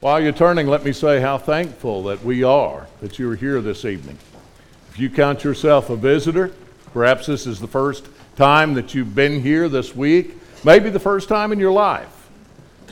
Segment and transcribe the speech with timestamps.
[0.00, 3.84] While you're turning, let me say how thankful that we are that you're here this
[3.84, 4.16] evening.
[4.88, 6.52] If you count yourself a visitor,
[6.94, 11.28] perhaps this is the first time that you've been here this week, maybe the first
[11.28, 12.30] time in your life.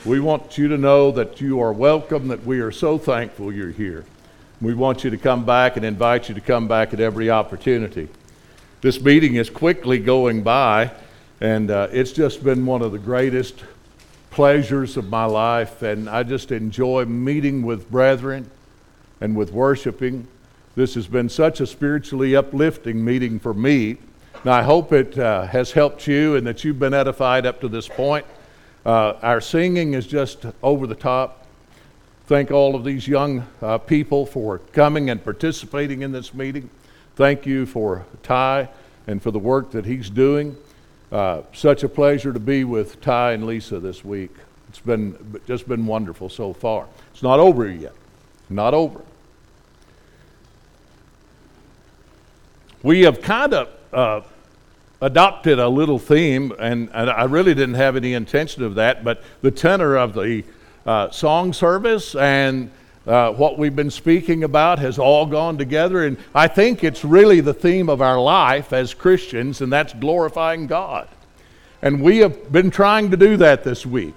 [0.05, 3.71] We want you to know that you are welcome, that we are so thankful you're
[3.71, 4.05] here.
[4.61, 8.07] We want you to come back and invite you to come back at every opportunity.
[8.81, 10.91] This meeting is quickly going by,
[11.41, 13.63] and uh, it's just been one of the greatest
[14.31, 18.49] pleasures of my life, and I just enjoy meeting with brethren
[19.21, 20.27] and with worshiping.
[20.75, 23.97] This has been such a spiritually uplifting meeting for me.
[24.45, 27.67] Now, I hope it uh, has helped you and that you've been edified up to
[27.67, 28.25] this point.
[28.85, 31.45] Uh, our singing is just over the top.
[32.27, 36.69] Thank all of these young uh, people for coming and participating in this meeting.
[37.15, 38.69] Thank you for Ty
[39.07, 40.55] and for the work that he's doing.
[41.11, 44.31] Uh, such a pleasure to be with Ty and Lisa this week.
[44.67, 46.87] It's been just been wonderful so far.
[47.11, 47.93] It's not over yet.
[48.49, 49.01] Not over.
[52.83, 54.21] We have kind of uh,
[55.01, 59.23] adopted a little theme, and, and, I really didn't have any intention of that, but
[59.41, 60.43] the tenor of the
[60.85, 62.71] uh, song service and
[63.07, 66.05] uh, what we've been speaking about has all gone together.
[66.05, 70.67] And I think it's really the theme of our life as Christians, and that's glorifying
[70.67, 71.07] God.
[71.81, 74.15] And we have been trying to do that this week,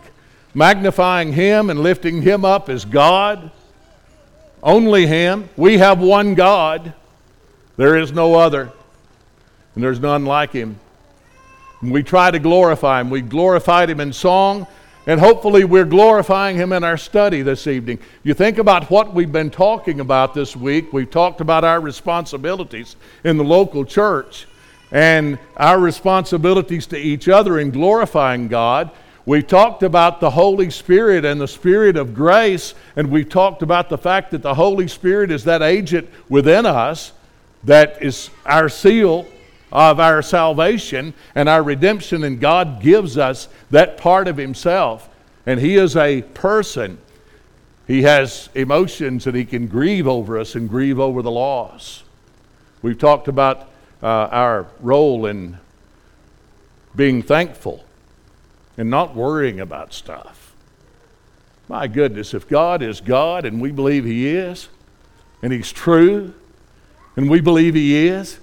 [0.53, 3.50] magnifying Him and lifting Him up as God,
[4.62, 5.48] only Him.
[5.56, 6.92] We have one God,
[7.77, 8.72] there is no other,
[9.75, 10.78] and there's none like Him.
[11.80, 13.10] And we try to glorify Him.
[13.10, 14.66] We glorified Him in song.
[15.05, 17.98] And hopefully, we're glorifying Him in our study this evening.
[18.22, 20.92] You think about what we've been talking about this week.
[20.92, 22.94] We've talked about our responsibilities
[23.25, 24.47] in the local church
[24.92, 28.92] and our responsibilities to each other in glorifying God.
[29.27, 33.89] We've talked about the Holy Spirit and the Spirit of grace, and we've talked about
[33.89, 37.12] the fact that the Holy Spirit is that agent within us
[37.64, 39.26] that is our seal
[39.72, 45.09] of our salvation and our redemption, and God gives us that part of Himself.
[45.47, 46.99] And He is a person.
[47.87, 52.05] He has emotions and He can grieve over us and grieve over the loss.
[52.82, 53.71] We've talked about
[54.03, 55.59] uh, our role in
[56.94, 57.84] being thankful
[58.77, 60.55] and not worrying about stuff.
[61.69, 64.69] My goodness, if God is God and we believe He is,
[65.43, 66.34] and He's true,
[67.16, 68.38] and we believe He is,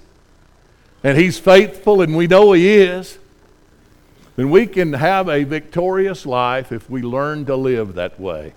[1.02, 3.18] and He's faithful and we know He is,
[4.36, 8.54] then we can have a victorious life if we learn to live that way.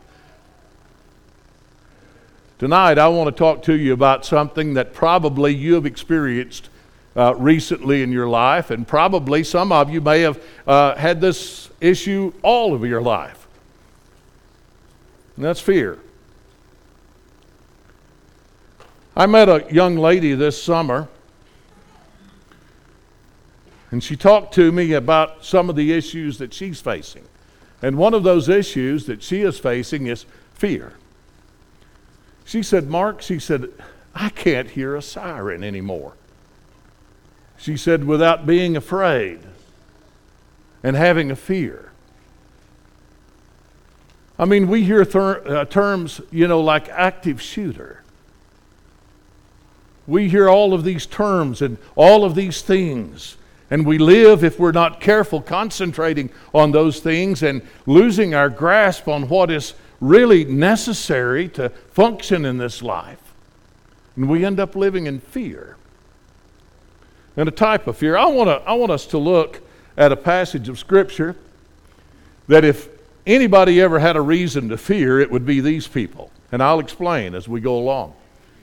[2.60, 6.70] Tonight, I want to talk to you about something that probably you have experienced
[7.16, 11.70] uh, recently in your life, and probably some of you may have uh, had this
[11.82, 13.48] issue all of your life.
[15.36, 16.00] And that's fear.
[19.16, 21.10] I met a young lady this summer
[23.94, 27.26] and she talked to me about some of the issues that she's facing.
[27.80, 30.94] And one of those issues that she is facing is fear.
[32.44, 33.70] She said, Mark, she said,
[34.16, 36.14] I can't hear a siren anymore.
[37.56, 39.42] She said, without being afraid
[40.82, 41.92] and having a fear.
[44.40, 48.02] I mean, we hear thir- uh, terms, you know, like active shooter.
[50.08, 53.38] We hear all of these terms and all of these things.
[53.74, 59.08] And we live, if we're not careful, concentrating on those things and losing our grasp
[59.08, 63.34] on what is really necessary to function in this life.
[64.16, 65.76] And we end up living in fear.
[67.36, 68.16] And a type of fear.
[68.16, 69.60] I, wanna, I want us to look
[69.98, 71.36] at a passage of Scripture
[72.48, 72.90] that if
[73.26, 76.30] anybody ever had a reason to fear, it would be these people.
[76.52, 78.14] And I'll explain as we go along.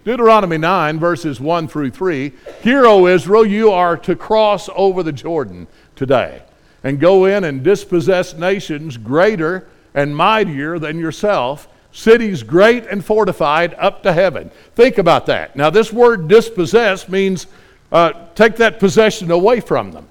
[0.04, 5.12] Deuteronomy 9, verses 1 through 3 Hear, O Israel, you are to cross over the
[5.12, 6.42] Jordan today
[6.82, 13.74] and go in and dispossess nations greater and mightier than yourself, cities great and fortified
[13.74, 14.50] up to heaven.
[14.74, 15.54] Think about that.
[15.56, 17.46] Now, this word dispossess means
[17.92, 20.06] uh, take that possession away from them.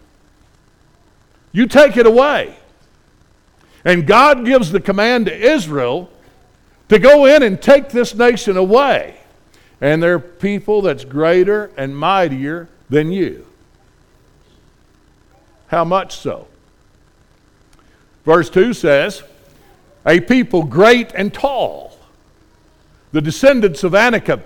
[1.52, 2.56] You take it away.
[3.86, 6.12] And God gives the command to Israel
[6.90, 9.19] to go in and take this nation away
[9.82, 13.46] and they're people that's greater and mightier than you.
[15.68, 16.48] How much so?
[18.26, 19.24] Verse 2 says,
[20.06, 21.98] A people great and tall,
[23.12, 24.44] the descendants of Anakim,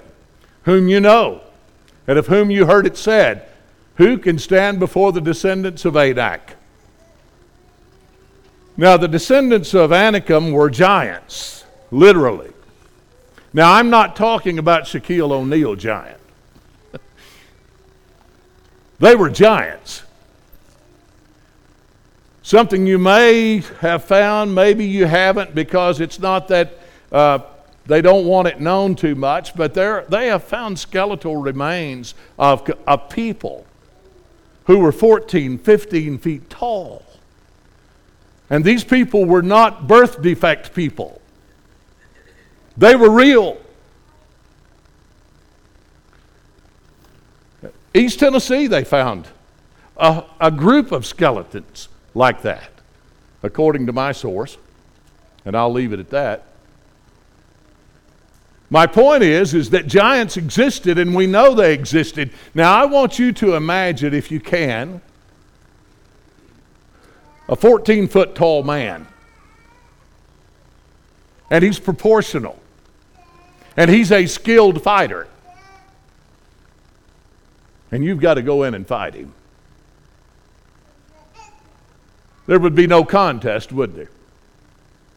[0.63, 1.41] whom you know,
[2.07, 3.47] and of whom you heard it said,
[3.95, 6.56] Who can stand before the descendants of Anak?
[8.75, 12.52] Now, the descendants of Anakim were giants, literally.
[13.53, 16.19] Now, I'm not talking about Shaquille O'Neal giant.
[19.00, 20.03] they were giants.
[22.41, 26.73] Something you may have found, maybe you haven't, because it's not that
[27.11, 27.39] uh,
[27.85, 33.09] they don't want it known too much, but they have found skeletal remains of, of
[33.09, 33.65] people
[34.65, 37.03] who were 14, 15 feet tall.
[38.50, 41.21] And these people were not birth defect people,
[42.78, 43.58] they were real.
[47.94, 49.28] East Tennessee, they found
[49.98, 52.70] a, a group of skeletons like that,
[53.44, 54.58] according to my source,
[55.46, 56.46] and I'll leave it at that.
[58.70, 62.31] My point is, is that giants existed and we know they existed.
[62.56, 65.00] Now I want you to imagine, if you can,
[67.48, 69.08] a 14 foot tall man.
[71.52, 72.60] And he's proportional.
[73.75, 75.28] And he's a skilled fighter.
[77.92, 79.34] And you've got to go in and fight him.
[82.46, 84.10] There would be no contest, would there?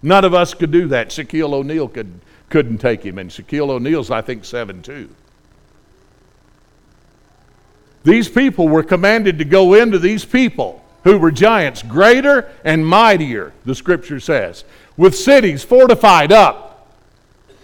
[0.02, 1.08] None of us could do that.
[1.08, 5.08] Shaquille O'Neal could, couldn't take him, and Shaquille O'Neal's, I think, 7 2.
[8.04, 13.52] These people were commanded to go into these people who were giants, greater and mightier,
[13.64, 14.64] the scripture says,
[14.96, 16.65] with cities fortified up.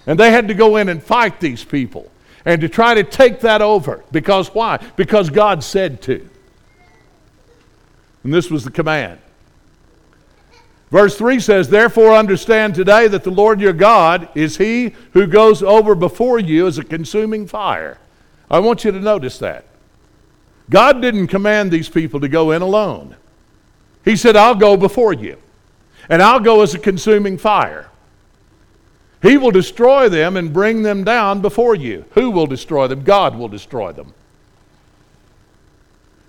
[0.07, 2.11] And they had to go in and fight these people
[2.45, 4.05] and to try to take that over.
[4.11, 4.79] Because why?
[4.97, 6.29] Because God said to.
[8.25, 9.19] And this was the command.
[10.91, 15.63] Verse 3 says, Therefore understand today that the Lord your God is he who goes
[15.63, 17.99] over before you as a consuming fire.
[18.51, 19.65] I want you to notice that.
[20.69, 23.17] God didn't command these people to go in alone.
[24.05, 25.39] He said, I'll go before you,
[26.09, 27.89] and I'll go as a consuming fire.
[29.23, 32.05] He will destroy them and bring them down before you.
[32.15, 33.05] Who will destroy them?
[33.05, 34.13] God will destroy them.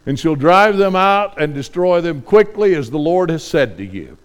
[0.05, 3.85] And shall drive them out and destroy them quickly as the Lord has said to
[3.85, 4.17] you.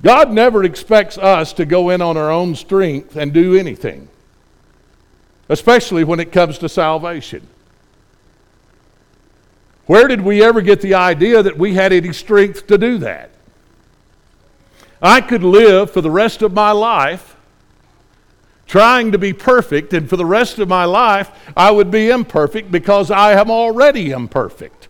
[0.00, 4.08] God never expects us to go in on our own strength and do anything,
[5.48, 7.46] especially when it comes to salvation.
[9.86, 13.30] Where did we ever get the idea that we had any strength to do that?
[15.00, 17.36] I could live for the rest of my life
[18.68, 22.70] trying to be perfect, and for the rest of my life, I would be imperfect
[22.70, 24.88] because I am already imperfect.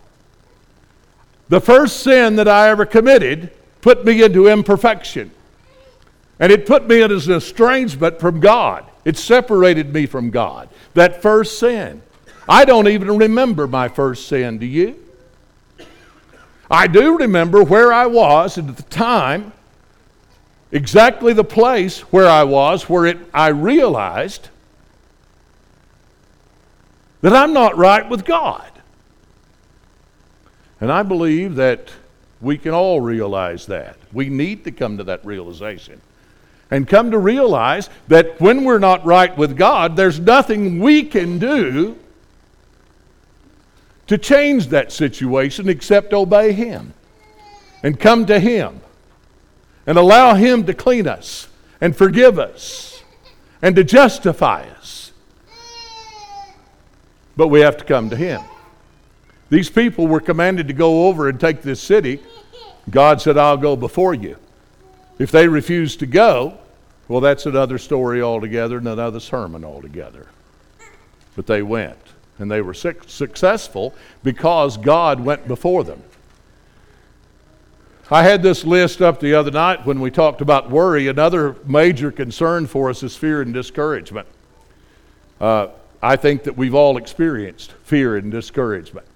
[1.48, 5.30] The first sin that I ever committed put me into imperfection.
[6.40, 8.84] And it put me in an estrangement from God.
[9.04, 10.68] It separated me from God.
[10.94, 12.02] That first sin.
[12.48, 14.58] I don't even remember my first sin.
[14.58, 14.96] Do you?
[16.70, 19.52] I do remember where I was at the time,
[20.72, 24.48] exactly the place where I was, where it, I realized
[27.20, 28.70] that I'm not right with God.
[30.80, 31.90] And I believe that
[32.40, 33.96] we can all realize that.
[34.12, 36.00] We need to come to that realization.
[36.70, 41.38] And come to realize that when we're not right with God, there's nothing we can
[41.38, 41.98] do
[44.06, 46.92] to change that situation except obey Him
[47.82, 48.80] and come to Him
[49.88, 51.48] and allow Him to clean us
[51.80, 53.02] and forgive us
[53.62, 55.12] and to justify us.
[57.38, 58.42] But we have to come to Him.
[59.48, 62.20] These people were commanded to go over and take this city.
[62.90, 64.36] God said, I'll go before you.
[65.18, 66.58] If they refused to go,
[67.08, 70.26] well, that's another story altogether and another sermon altogether.
[71.34, 71.98] But they went,
[72.38, 76.02] and they were successful because God went before them.
[78.10, 81.08] I had this list up the other night when we talked about worry.
[81.08, 84.26] Another major concern for us is fear and discouragement.
[85.38, 85.68] Uh,
[86.02, 89.06] I think that we've all experienced fear and discouragement.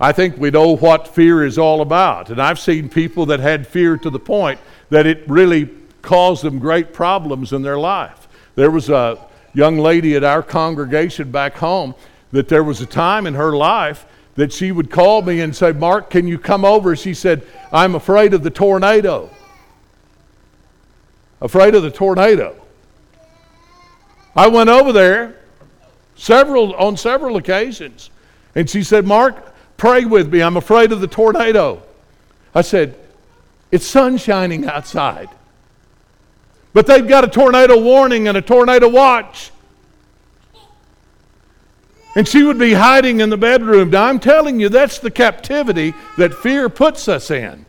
[0.00, 2.30] I think we know what fear is all about.
[2.30, 4.58] And I've seen people that had fear to the point
[4.88, 5.68] that it really
[6.00, 8.28] caused them great problems in their life.
[8.54, 9.18] There was a
[9.52, 11.94] young lady at our congregation back home
[12.32, 14.06] that there was a time in her life
[14.38, 16.94] that she would call me and say, Mark, can you come over?
[16.96, 17.42] She said,
[17.72, 19.28] I'm afraid of the tornado.
[21.40, 22.54] Afraid of the tornado.
[24.34, 25.36] I went over there
[26.16, 28.10] several on several occasions.
[28.54, 30.42] And she said, Mark, Pray with me.
[30.42, 31.80] I'm afraid of the tornado.
[32.54, 32.96] I said,
[33.70, 35.30] It's sun shining outside.
[36.74, 39.52] But they've got a tornado warning and a tornado watch.
[42.16, 43.90] And she would be hiding in the bedroom.
[43.90, 47.66] Now, I'm telling you, that's the captivity that fear puts us in.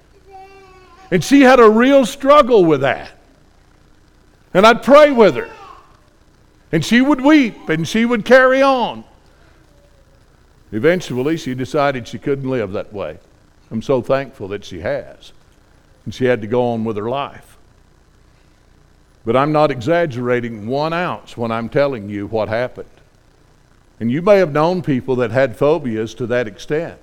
[1.11, 3.11] And she had a real struggle with that.
[4.53, 5.49] And I'd pray with her.
[6.71, 9.03] And she would weep and she would carry on.
[10.71, 13.17] Eventually, she decided she couldn't live that way.
[13.71, 15.31] I'm so thankful that she has.
[16.05, 17.57] And she had to go on with her life.
[19.25, 22.89] But I'm not exaggerating one ounce when I'm telling you what happened.
[23.99, 26.99] And you may have known people that had phobias to that extent.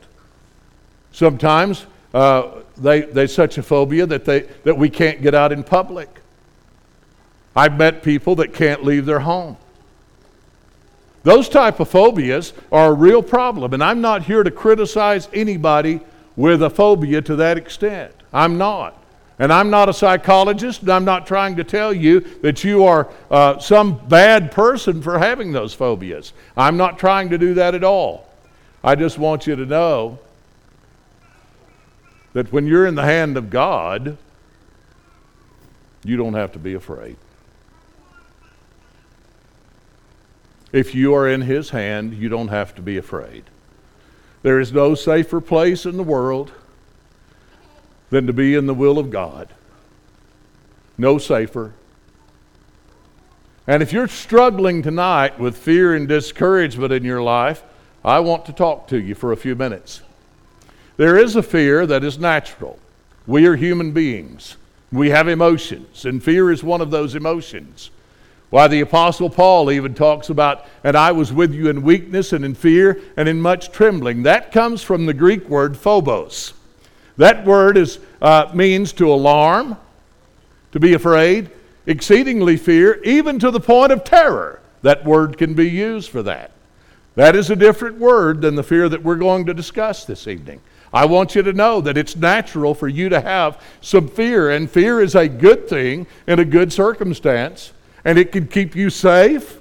[1.12, 5.62] Sometimes uh, they, they such a phobia that, they, that we can't get out in
[5.62, 6.08] public.
[7.54, 9.56] I've met people that can't leave their home.
[11.22, 16.00] Those type of phobias are a real problem, and I'm not here to criticize anybody
[16.36, 18.12] with a phobia to that extent.
[18.32, 19.02] I'm not.
[19.38, 23.10] And I'm not a psychologist, and I'm not trying to tell you that you are
[23.30, 26.32] uh, some bad person for having those phobias.
[26.56, 28.26] I'm not trying to do that at all.
[28.82, 30.18] I just want you to know
[32.32, 34.16] that when you're in the hand of God,
[36.02, 37.16] you don't have to be afraid.
[40.72, 43.44] If you are in His hand, you don't have to be afraid.
[44.42, 46.52] There is no safer place in the world
[48.10, 49.48] than to be in the will of God.
[50.98, 51.74] No safer.
[53.66, 57.64] And if you're struggling tonight with fear and discouragement in your life,
[58.04, 60.02] I want to talk to you for a few minutes.
[60.96, 62.78] There is a fear that is natural.
[63.26, 64.56] We are human beings.
[64.92, 67.90] We have emotions, and fear is one of those emotions.
[68.50, 72.44] Why, the Apostle Paul even talks about, and I was with you in weakness and
[72.44, 74.22] in fear and in much trembling.
[74.22, 76.52] That comes from the Greek word phobos.
[77.16, 79.76] That word is, uh, means to alarm,
[80.72, 81.50] to be afraid,
[81.86, 84.60] exceedingly fear, even to the point of terror.
[84.82, 86.52] That word can be used for that.
[87.14, 90.60] That is a different word than the fear that we're going to discuss this evening.
[90.92, 94.70] I want you to know that it's natural for you to have some fear, and
[94.70, 97.72] fear is a good thing in a good circumstance,
[98.04, 99.58] and it can keep you safe.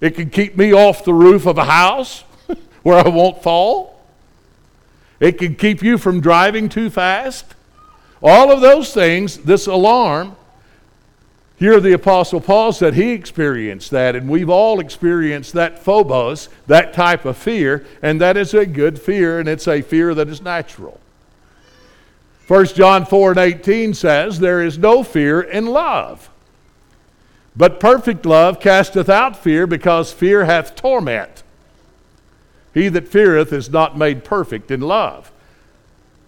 [0.00, 2.20] It can keep me off the roof of a house
[2.82, 3.95] where I won't fall.
[5.20, 7.54] It can keep you from driving too fast.
[8.22, 10.36] All of those things, this alarm,
[11.58, 16.92] here the Apostle Paul said he experienced that, and we've all experienced that phobos, that
[16.92, 20.42] type of fear, and that is a good fear, and it's a fear that is
[20.42, 21.00] natural.
[22.46, 26.30] 1 John 4 and 18 says, There is no fear in love.
[27.56, 31.42] But perfect love casteth out fear, because fear hath torment.
[32.76, 35.32] He that feareth is not made perfect in love.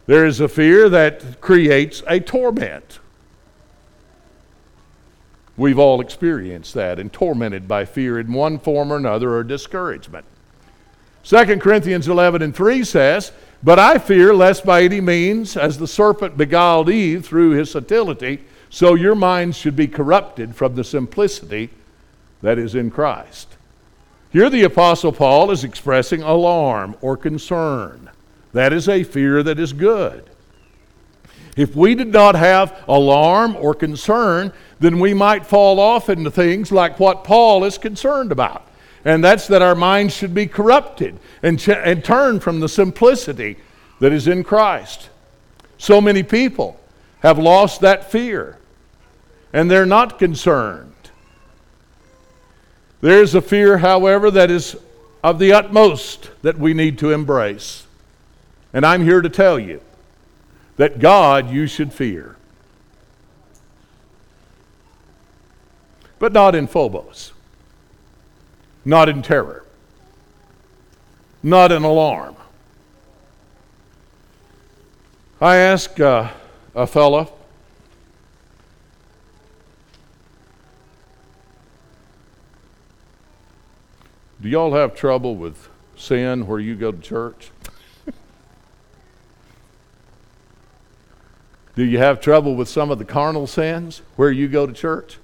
[0.07, 3.01] There is a fear that creates a torment.
[5.59, 10.25] We've all experienced that and tormented by fear in one form or another or discouragement.
[11.25, 13.31] 2 Corinthians 11 and 3 says,
[13.63, 18.43] But I fear lest by any means, as the serpent beguiled Eve through his subtlety,
[18.71, 21.69] so your minds should be corrupted from the simplicity
[22.41, 23.58] that is in Christ.
[24.39, 28.09] Here the Apostle Paul is expressing alarm or concern.
[28.53, 30.31] That is a fear that is good.
[31.57, 36.71] If we did not have alarm or concern, then we might fall off into things
[36.71, 38.65] like what Paul is concerned about.
[39.05, 42.05] And that's that our minds should be corrupted and, ch- and
[42.41, 43.57] from the simplicity
[43.99, 45.11] that is in Christ.
[45.79, 46.79] So many people
[47.25, 48.57] have lost that fear,
[49.53, 50.93] and they're not concerned.
[53.01, 54.77] There's a fear, however, that is
[55.23, 57.87] of the utmost that we need to embrace.
[58.73, 59.81] And I'm here to tell you
[60.77, 62.37] that God you should fear.
[66.19, 67.33] But not in phobos,
[68.85, 69.65] not in terror,
[71.43, 72.35] not in alarm.
[75.41, 76.31] I asked uh,
[76.75, 77.33] a fellow,
[84.41, 87.51] Do y'all have trouble with sin where you go to church?
[91.79, 95.19] Do you have trouble with some of the carnal sins where you go to church?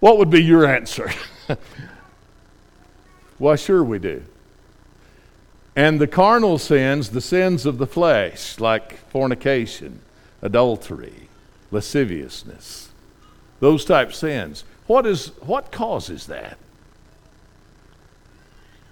[0.00, 1.12] What would be your answer?
[3.38, 4.24] Why, sure we do.
[5.76, 10.00] And the carnal sins, the sins of the flesh, like fornication,
[10.42, 11.28] adultery,
[11.70, 12.90] lasciviousness,
[13.60, 14.64] those type sins.
[14.90, 16.58] What is what causes that?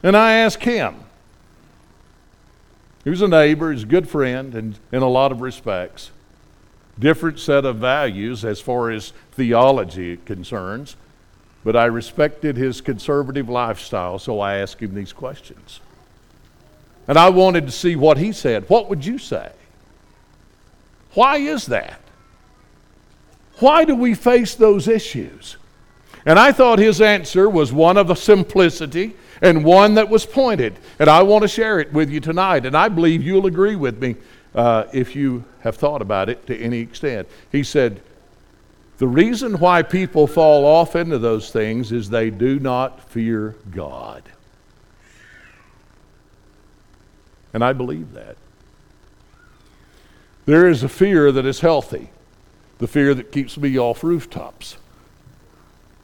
[0.00, 0.94] And I asked him,
[3.02, 6.12] he was a neighbor, he's a good friend, and in a lot of respects.
[7.00, 10.94] Different set of values as far as theology concerns,
[11.64, 15.80] but I respected his conservative lifestyle, so I asked him these questions.
[17.08, 18.70] And I wanted to see what he said.
[18.70, 19.50] What would you say?
[21.14, 21.98] Why is that?
[23.58, 25.56] Why do we face those issues?
[26.26, 30.78] And I thought his answer was one of the simplicity and one that was pointed.
[30.98, 32.66] And I want to share it with you tonight.
[32.66, 34.16] And I believe you'll agree with me
[34.54, 37.28] uh, if you have thought about it to any extent.
[37.52, 38.02] He said,
[38.98, 44.24] The reason why people fall off into those things is they do not fear God.
[47.54, 48.36] And I believe that.
[50.46, 52.10] There is a fear that is healthy,
[52.78, 54.78] the fear that keeps me off rooftops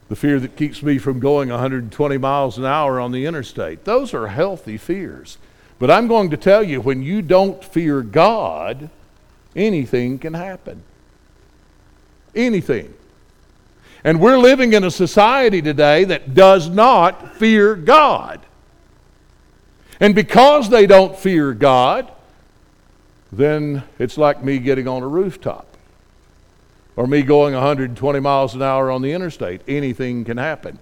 [0.09, 3.85] the fear that keeps me from going 120 miles an hour on the interstate.
[3.85, 5.39] Those are healthy fears.
[5.79, 8.91] But I'm going to tell you when you don't fear God,
[9.57, 10.83] anything can happen.
[12.35, 12.93] Anything.
[14.03, 18.41] And we're living in a society today that does not fear God.
[20.01, 22.11] And because they don't fear God,
[23.33, 25.74] then it's like me getting on a rooftop
[26.97, 29.61] or me going 120 miles an hour on the interstate.
[29.67, 30.79] Anything can happen.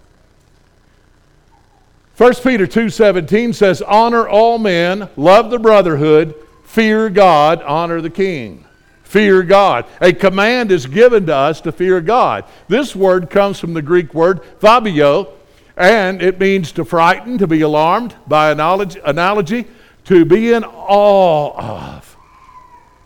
[2.16, 8.64] 1 Peter 2:17 says, "Honor all men, love the brotherhood, fear God, honor the king."
[9.02, 9.84] Fear God.
[10.00, 12.44] A command is given to us to fear God.
[12.68, 15.28] This word comes from the Greek word phobio,
[15.76, 19.66] and it means to frighten, to be alarmed, by analogy, analogy
[20.04, 22.16] to be in awe of.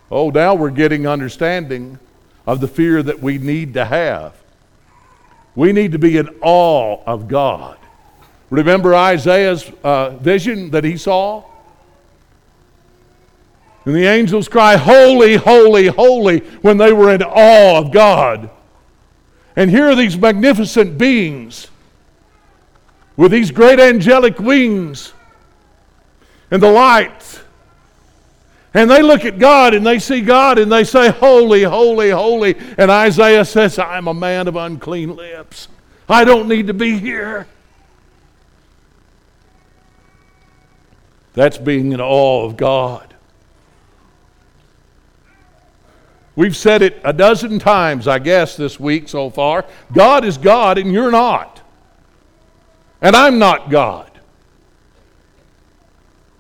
[0.09, 1.99] Oh, now we're getting understanding
[2.47, 4.35] of the fear that we need to have.
[5.55, 7.79] We need to be in awe of God.
[8.51, 11.45] Remember Isaiah's uh, vision that he saw?
[13.85, 18.51] And the angels cry, Holy, holy, holy, when they were in awe of God.
[19.57, 21.69] And here are these magnificent beings
[23.17, 25.15] with these great angelic wings
[26.51, 27.41] and the light
[28.77, 32.55] and they look at God and they see God and they say, Holy, holy, holy.
[32.77, 35.69] And Isaiah says, I'm a man of unclean lips.
[36.11, 37.47] I don't need to be here.
[41.33, 43.15] That's being in awe of God.
[46.35, 49.65] We've said it a dozen times, I guess, this week so far.
[49.95, 51.63] God is God and you're not.
[53.01, 54.11] And I'm not God.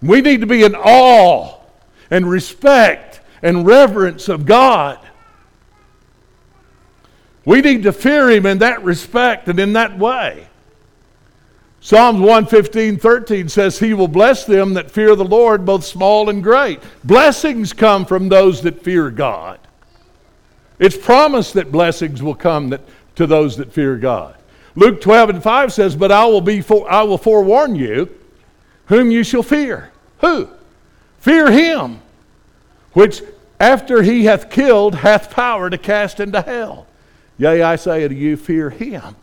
[0.03, 1.56] We need to be in awe
[2.11, 4.99] and respect and reverence of God.
[7.45, 10.49] We need to fear Him in that respect and in that way.
[11.81, 16.42] Psalms 115, 13 says, He will bless them that fear the Lord, both small and
[16.42, 16.83] great.
[17.05, 19.61] Blessings come from those that fear God.
[20.81, 22.81] It's promised that blessings will come that,
[23.14, 24.35] to those that fear God.
[24.75, 28.11] Luke 12 and 5 says, But I will, be for, I will forewarn you
[28.87, 29.92] whom you shall fear.
[30.21, 30.49] Who?
[31.27, 32.01] Fear him,
[32.93, 33.21] which
[33.59, 36.87] after he hath killed hath power to cast into hell.
[37.37, 39.17] Yea, I say unto you, fear him.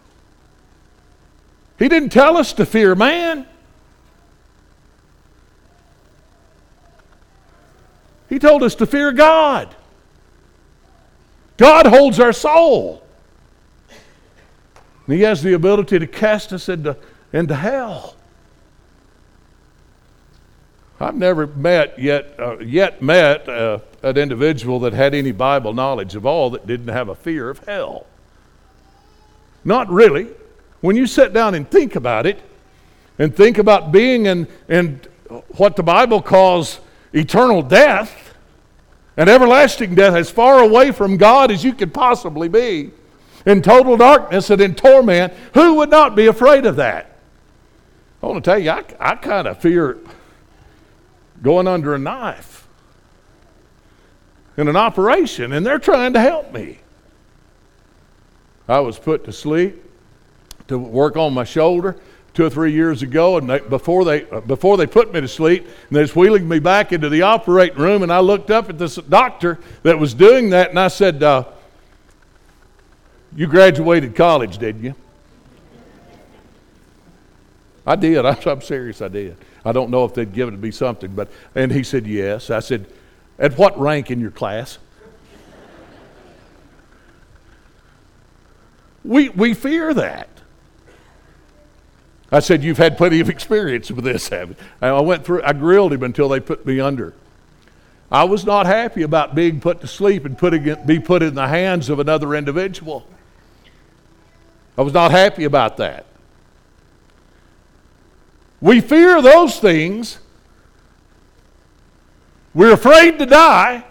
[1.80, 3.48] He didn't tell us to fear man.
[8.28, 9.74] He told us to fear God.
[11.56, 13.02] God holds our soul.
[15.08, 16.98] And he has the ability to cast us into,
[17.32, 18.18] into hell.
[21.04, 26.16] I've never met yet, uh, yet met uh, an individual that had any Bible knowledge
[26.16, 28.06] of all that didn't have a fear of hell.
[29.63, 30.30] Not really.
[30.82, 32.42] When you sit down and think about it,
[33.20, 35.00] and think about being in, in
[35.58, 36.80] what the Bible calls
[37.13, 38.36] eternal death
[39.16, 42.92] and everlasting death, as far away from God as you could possibly be,
[43.46, 47.18] in total darkness and in torment, who would not be afraid of that?
[48.22, 50.00] I want to tell you, I, I kind of fear
[51.43, 52.67] going under a knife
[54.58, 56.79] in an operation, and they're trying to help me.
[58.67, 59.84] I was put to sleep
[60.67, 61.97] to work on my shoulder
[62.34, 65.27] two or three years ago, and they, before they uh, before they put me to
[65.27, 68.69] sleep, and they was wheeling me back into the operating room, and I looked up
[68.69, 71.43] at this doctor that was doing that, and I said, uh,
[73.36, 74.95] "You graduated college, didn't you?"
[77.86, 78.25] I did.
[78.25, 79.01] I'm, I'm serious.
[79.01, 79.36] I did.
[79.65, 82.49] I don't know if they'd given me something, but and he said yes.
[82.49, 82.86] I said,
[83.39, 84.78] at what rank in your class?
[89.04, 90.30] we we fear that.
[92.34, 94.58] I said, You've had plenty of experience with this, haven't?
[94.82, 97.13] I went through, I grilled him until they put me under.
[98.12, 101.36] I was not happy about being put to sleep and putting it, be put in
[101.36, 103.08] the hands of another individual.
[104.78, 106.06] I was not happy about that.
[108.63, 110.19] We fear those things.
[112.54, 113.84] We're afraid to die,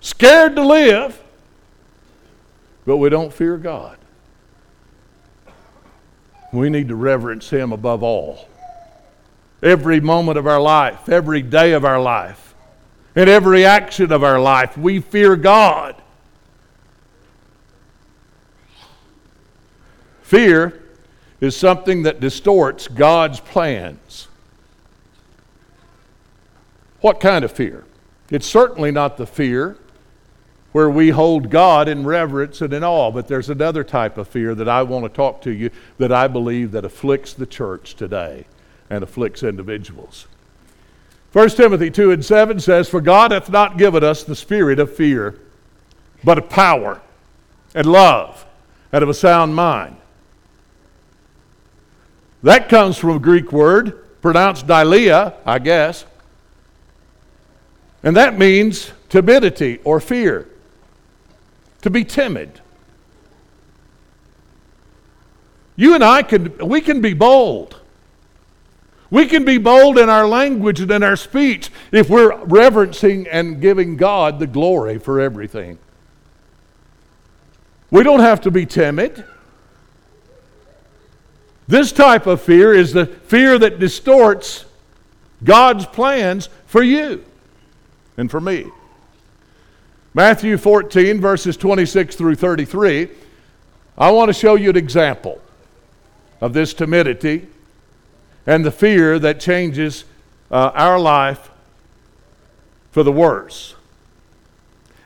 [0.00, 1.22] scared to live.
[2.84, 3.98] but we don't fear God.
[6.52, 8.48] We need to reverence Him above all.
[9.62, 12.56] Every moment of our life, every day of our life,
[13.14, 15.94] in every action of our life, we fear God.
[20.22, 20.79] Fear
[21.40, 24.28] is something that distorts God's plans.
[27.00, 27.84] What kind of fear?
[28.30, 29.76] It's certainly not the fear
[30.72, 34.54] where we hold God in reverence and in awe, but there's another type of fear
[34.54, 38.44] that I want to talk to you that I believe that afflicts the church today
[38.88, 40.28] and afflicts individuals.
[41.32, 44.94] 1 Timothy 2 and 7 says, For God hath not given us the spirit of
[44.94, 45.38] fear,
[46.22, 47.00] but of power
[47.74, 48.46] and love
[48.92, 49.96] and of a sound mind.
[52.42, 56.04] That comes from a Greek word pronounced deilia, I guess.
[58.02, 60.48] And that means timidity or fear,
[61.82, 62.60] to be timid.
[65.76, 67.76] You and I can we can be bold.
[69.10, 73.60] We can be bold in our language and in our speech if we're reverencing and
[73.60, 75.78] giving God the glory for everything.
[77.90, 79.24] We don't have to be timid.
[81.70, 84.64] This type of fear is the fear that distorts
[85.44, 87.24] God's plans for you
[88.16, 88.66] and for me.
[90.12, 93.10] Matthew 14, verses 26 through 33,
[93.96, 95.40] I want to show you an example
[96.40, 97.46] of this timidity
[98.48, 100.04] and the fear that changes
[100.50, 101.52] uh, our life
[102.90, 103.76] for the worse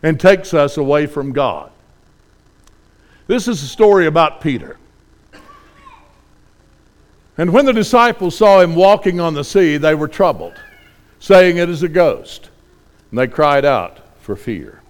[0.03, 1.71] and takes us away from God.
[3.27, 4.79] This is a story about Peter.
[7.37, 10.55] And when the disciples saw him walking on the sea, they were troubled,
[11.19, 12.51] saying, It is a ghost.
[13.11, 14.81] And they cried out for fear.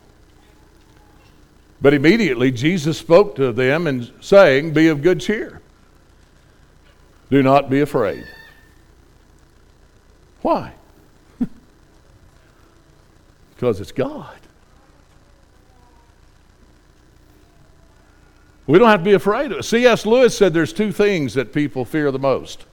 [1.80, 5.60] But immediately Jesus spoke to them and saying, Be of good cheer.
[7.30, 8.26] Do not be afraid.
[10.42, 10.72] Why?
[13.54, 14.36] because it's God.
[18.66, 19.62] We don't have to be afraid of it.
[19.64, 20.06] C.S.
[20.06, 22.64] Lewis said there's two things that people fear the most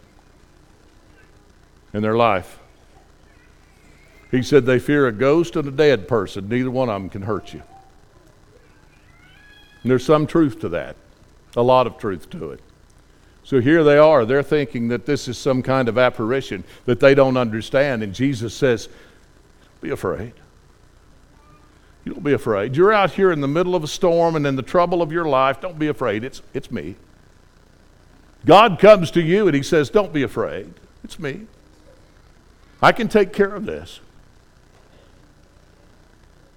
[1.93, 2.59] in their life.
[4.29, 6.47] He said they fear a ghost and a dead person.
[6.47, 7.61] Neither one of them can hurt you.
[9.83, 10.95] And there's some truth to that,
[11.57, 12.61] a lot of truth to it.
[13.43, 14.23] So here they are.
[14.23, 18.03] They're thinking that this is some kind of apparition that they don't understand.
[18.03, 18.87] And Jesus says,
[19.81, 20.33] Be afraid.
[22.05, 22.75] Don't be afraid.
[22.75, 25.25] You're out here in the middle of a storm and in the trouble of your
[25.25, 25.61] life.
[25.61, 26.23] Don't be afraid.
[26.23, 26.95] It's, it's me.
[28.45, 30.73] God comes to you and he says, Don't be afraid.
[31.03, 31.41] It's me.
[32.81, 33.99] I can take care of this.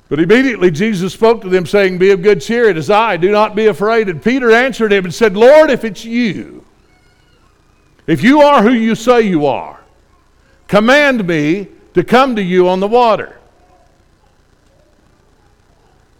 [0.08, 3.30] But immediately Jesus spoke to them, saying, Be of good cheer, it is I, do
[3.30, 4.08] not be afraid.
[4.08, 6.64] And Peter answered him and said, Lord, if it's you,
[8.06, 9.80] if you are who you say you are,
[10.68, 13.38] command me to come to you on the water.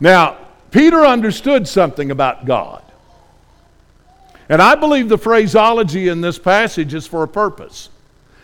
[0.05, 0.37] Now,
[0.71, 2.83] Peter understood something about God.
[4.51, 7.88] And I believe the phraseology in this passage is for a purpose.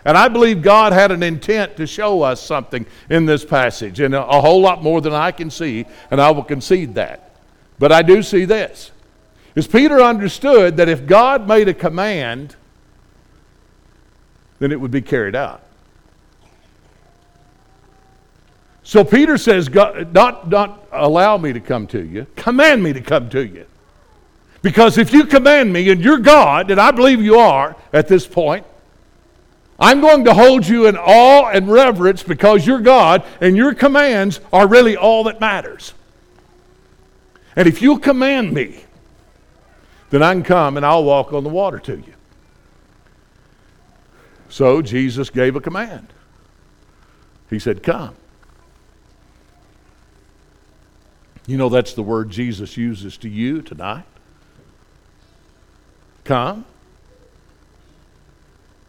[0.07, 4.15] And I believe God had an intent to show us something in this passage, and
[4.15, 7.37] a, whole lot more than I can see, and I will concede that.
[7.79, 8.91] But I do see this.
[9.55, 12.57] Is Peter understood that if God made a command,
[14.61, 15.63] then it would be carried out.
[18.91, 23.01] So Peter says, God, not, not allow me to come to you, command me to
[23.01, 23.65] come to you.
[24.63, 28.27] Because if you command me and you're God, and I believe you are at this
[28.27, 28.67] point,
[29.79, 34.41] I'm going to hold you in awe and reverence because you're God and your commands
[34.53, 35.95] are really all that matters.
[37.55, 38.87] And if you'll command me,
[40.11, 42.15] then I can come and I'll walk on the water to you.
[44.49, 46.09] So Jesus gave a command.
[47.51, 48.17] He said, Come.
[51.51, 54.05] You know, that's the word Jesus uses to you tonight.
[56.23, 56.65] Come.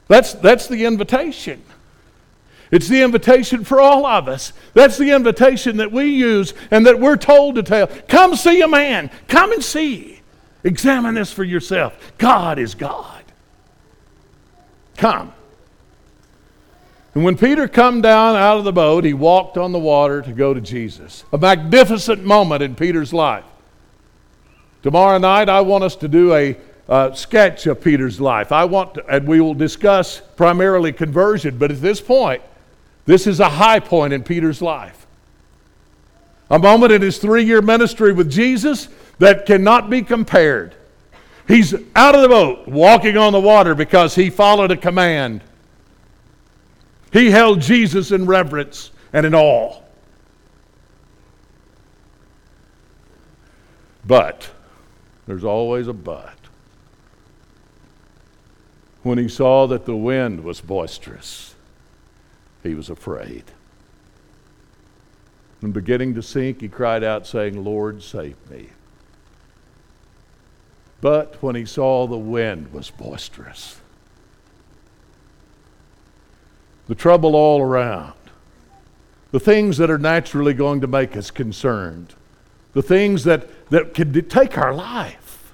[0.07, 1.63] That's, that's the invitation.
[2.69, 4.53] It's the invitation for all of us.
[4.75, 7.87] That's the invitation that we use and that we're told to tell.
[7.87, 9.09] Come see a man.
[9.27, 10.21] Come and see.
[10.63, 12.13] Examine this for yourself.
[12.19, 13.23] God is God.
[14.97, 15.33] Come.
[17.13, 20.31] And when Peter come down out of the boat, he walked on the water to
[20.31, 21.25] go to Jesus.
[21.33, 23.43] A magnificent moment in Peter's life.
[24.81, 28.51] Tomorrow night, I want us to do a uh, sketch of Peter's life.
[28.51, 32.41] I want, to, and we will discuss primarily conversion, but at this point,
[33.05, 35.05] this is a high point in Peter's life.
[36.49, 40.75] A moment in his three year ministry with Jesus that cannot be compared.
[41.47, 45.41] He's out of the boat, walking on the water because he followed a command.
[47.11, 49.81] He held Jesus in reverence and in awe.
[54.05, 54.49] But,
[55.27, 56.37] there's always a but.
[59.03, 61.55] When he saw that the wind was boisterous,
[62.63, 63.43] he was afraid.
[65.61, 68.69] And beginning to sink, he cried out, saying, Lord, save me.
[71.01, 73.80] But when he saw the wind was boisterous,
[76.87, 78.13] the trouble all around,
[79.31, 82.15] the things that are naturally going to make us concerned,
[82.73, 85.53] the things that, that could take our life.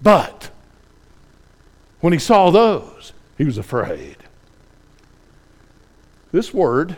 [0.00, 0.50] But
[2.00, 4.16] when he saw those, he was afraid.
[6.30, 6.96] This word,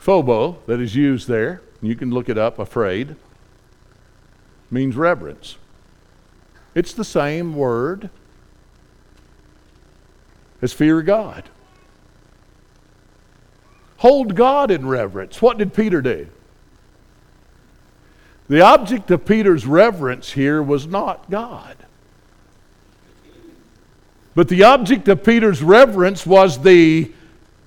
[0.00, 3.16] phobo, that is used there, you can look it up, afraid,
[4.70, 5.56] means reverence.
[6.74, 8.10] It's the same word
[10.62, 11.44] as fear God.
[13.98, 15.42] Hold God in reverence.
[15.42, 16.26] What did Peter do?
[18.48, 21.76] The object of Peter's reverence here was not God.
[24.34, 27.12] But the object of Peter's reverence was the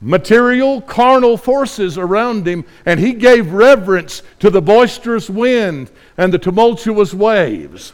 [0.01, 6.39] material, carnal forces around him, and he gave reverence to the boisterous wind and the
[6.39, 7.93] tumultuous waves.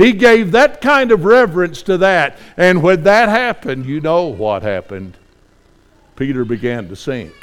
[0.00, 2.38] He gave that kind of reverence to that.
[2.56, 5.18] And when that happened, you know what happened.
[6.16, 7.34] Peter began to sink.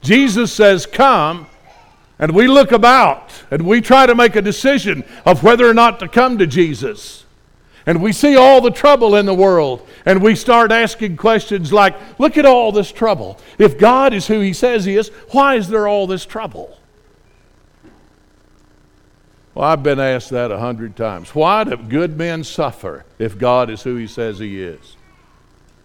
[0.00, 1.48] Jesus says, Come.
[2.18, 6.00] And we look about and we try to make a decision of whether or not
[6.00, 7.26] to come to Jesus.
[7.84, 9.86] And we see all the trouble in the world.
[10.06, 13.38] And we start asking questions like, Look at all this trouble.
[13.58, 16.78] If God is who He says He is, why is there all this trouble?
[19.54, 21.34] Well, I've been asked that a hundred times.
[21.34, 24.96] Why do good men suffer if God is who He says He is?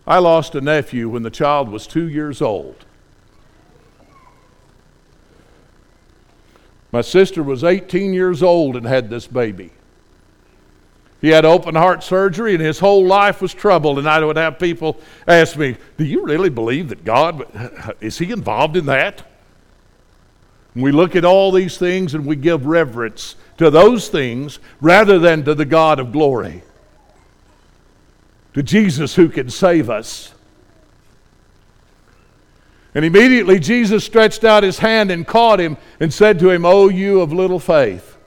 [0.06, 2.86] I lost a nephew when the child was two years old.
[6.94, 9.72] My sister was 18 years old and had this baby.
[11.20, 14.00] He had open heart surgery and his whole life was troubled.
[14.00, 18.32] And I would have people ask me, Do you really believe that God, is He
[18.32, 19.24] involved in that?
[20.82, 25.44] We look at all these things and we give reverence to those things rather than
[25.46, 26.62] to the God of glory,
[28.54, 30.34] to Jesus who can save us.
[32.94, 36.90] And immediately Jesus stretched out his hand and caught him and said to him, O
[36.90, 38.18] you of little faith,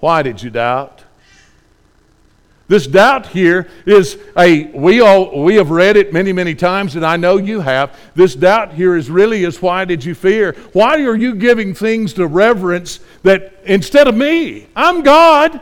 [0.00, 0.95] why did you doubt?
[2.68, 7.06] This doubt here is a, we all, we have read it many, many times, and
[7.06, 7.96] I know you have.
[8.16, 10.54] This doubt here is really is why did you fear?
[10.72, 15.60] Why are you giving things to reverence that instead of me, I'm God?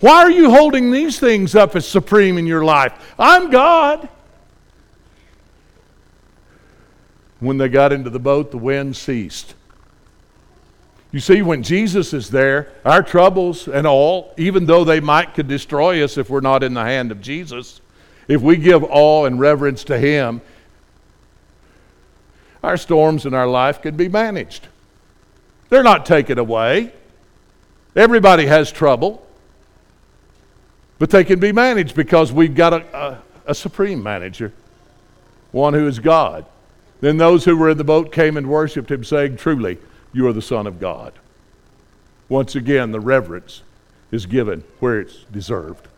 [0.00, 3.14] Why are you holding these things up as supreme in your life?
[3.18, 4.10] I'm God.
[7.40, 9.54] When they got into the boat, the wind ceased.
[11.14, 15.46] You see, when Jesus is there, our troubles and all, even though they might could
[15.46, 17.80] destroy us if we're not in the hand of Jesus,
[18.26, 20.40] if we give awe and reverence to Him,
[22.64, 24.66] our storms in our life could be managed.
[25.68, 26.92] They're not taken away.
[27.94, 29.24] Everybody has trouble,
[30.98, 33.22] but they can be managed because we've got a, a,
[33.52, 34.52] a supreme manager,
[35.52, 36.44] one who is God.
[37.00, 39.78] Then those who were in the boat came and worshiped him, saying, Truly,
[40.14, 41.12] you are the Son of God.
[42.28, 43.62] Once again, the reverence
[44.10, 45.88] is given where it's deserved.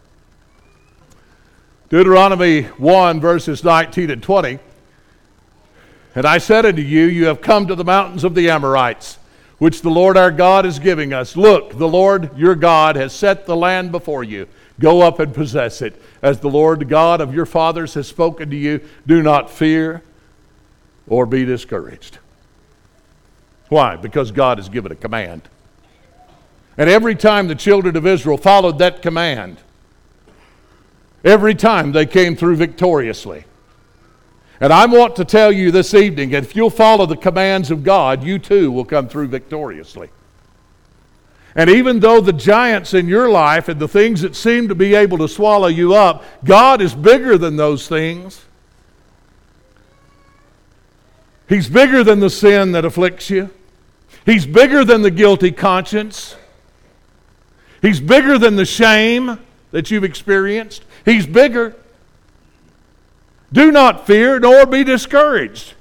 [1.88, 4.58] Deuteronomy 1, verses 19 and 20.
[6.16, 9.18] And I said unto you, You have come to the mountains of the Amorites,
[9.58, 11.36] which the Lord our God is giving us.
[11.36, 14.48] Look, the Lord your God has set the land before you.
[14.80, 16.00] Go up and possess it.
[16.22, 20.02] As the Lord God of your fathers has spoken to you, do not fear
[21.06, 22.18] or be discouraged.
[23.68, 23.96] Why?
[23.96, 25.42] Because God has given a command.
[26.78, 29.58] And every time the children of Israel followed that command,
[31.24, 33.44] every time they came through victoriously.
[34.60, 38.22] And I want to tell you this evening if you'll follow the commands of God,
[38.22, 40.10] you too will come through victoriously.
[41.54, 44.94] And even though the giants in your life and the things that seem to be
[44.94, 48.45] able to swallow you up, God is bigger than those things.
[51.48, 53.50] He's bigger than the sin that afflicts you.
[54.24, 56.36] He's bigger than the guilty conscience.
[57.80, 59.38] He's bigger than the shame
[59.70, 60.84] that you've experienced.
[61.04, 61.76] He's bigger.
[63.52, 65.74] Do not fear nor be discouraged,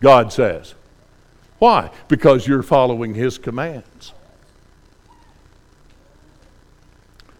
[0.00, 0.74] God says.
[1.58, 1.90] Why?
[2.08, 4.12] Because you're following His commands.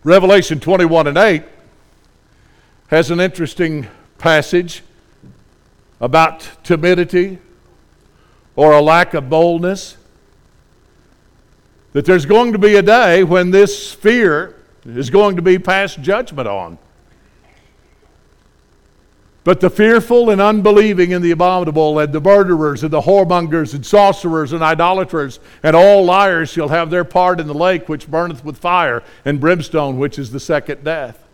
[0.03, 1.43] Revelation 21 and 8
[2.89, 4.83] has an interesting passage
[6.01, 7.39] about timidity
[8.57, 9.97] or a lack of boldness.
[11.93, 16.01] That there's going to be a day when this fear is going to be passed
[16.01, 16.79] judgment on.
[19.43, 23.85] But the fearful and unbelieving and the abominable, and the murderers, and the whoremongers, and
[23.85, 28.45] sorcerers, and idolaters, and all liars shall have their part in the lake which burneth
[28.45, 31.27] with fire and brimstone, which is the second death.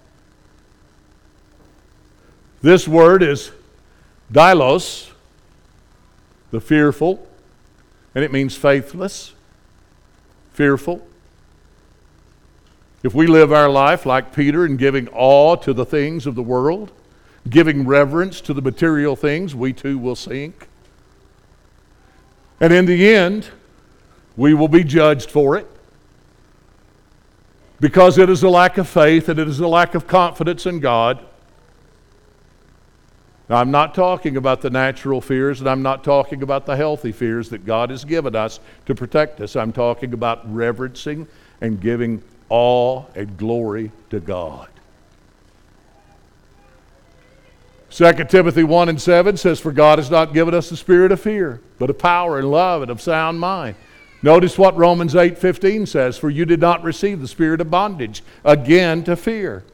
[2.62, 3.50] This word is
[4.32, 5.10] deilos,
[6.50, 7.26] the fearful,
[8.14, 9.34] and it means faithless,
[10.52, 11.06] fearful.
[13.02, 16.42] If we live our life like Peter in giving awe to the things of the
[16.42, 16.92] world,
[17.48, 20.66] giving reverence to the material things, we too will sink.
[22.60, 23.50] And in the end,
[24.36, 25.66] we will be judged for it
[27.80, 30.80] because it is a lack of faith and it is a lack of confidence in
[30.80, 31.24] God.
[33.48, 37.12] Now, I'm not talking about the natural fears and I'm not talking about the healthy
[37.12, 39.54] fears that God has given us to protect us.
[39.54, 41.28] I'm talking about reverencing
[41.60, 44.68] and giving awe and glory to God.
[47.90, 51.20] 2 Timothy 1 and 7 says, For God has not given us the spirit of
[51.20, 53.76] fear, but of power and love and of sound mind.
[54.22, 58.22] Notice what Romans 8 15 says, For you did not receive the spirit of bondage,
[58.44, 59.64] again to fear.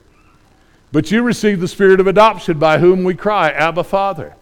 [0.92, 4.36] But you received the spirit of adoption, by whom we cry, Abba, Father.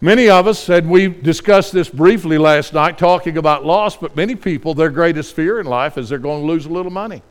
[0.00, 4.36] Many of us, and we discussed this briefly last night, talking about loss, but many
[4.36, 7.22] people, their greatest fear in life is they're going to lose a little money.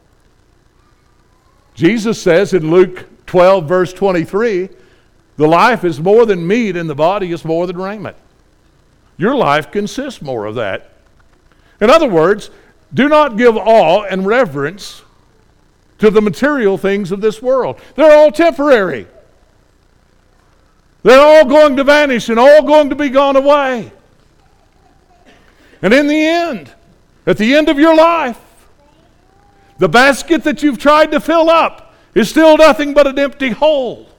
[1.76, 4.68] Jesus says in Luke 12, verse 23,
[5.38, 8.18] the life is more than meat and the body is more than raiment.
[9.16, 10.92] Your life consists more of that.
[11.80, 12.50] In other words,
[12.94, 15.04] do not give awe and reverence
[16.00, 17.80] to the material things of this world.
[17.96, 19.08] They're all temporary.
[21.04, 23.92] They're all going to vanish and all going to be gone away.
[25.82, 26.74] And in the end,
[27.26, 28.40] at the end of your life,
[29.78, 34.10] the basket that you've tried to fill up is still nothing but an empty hole.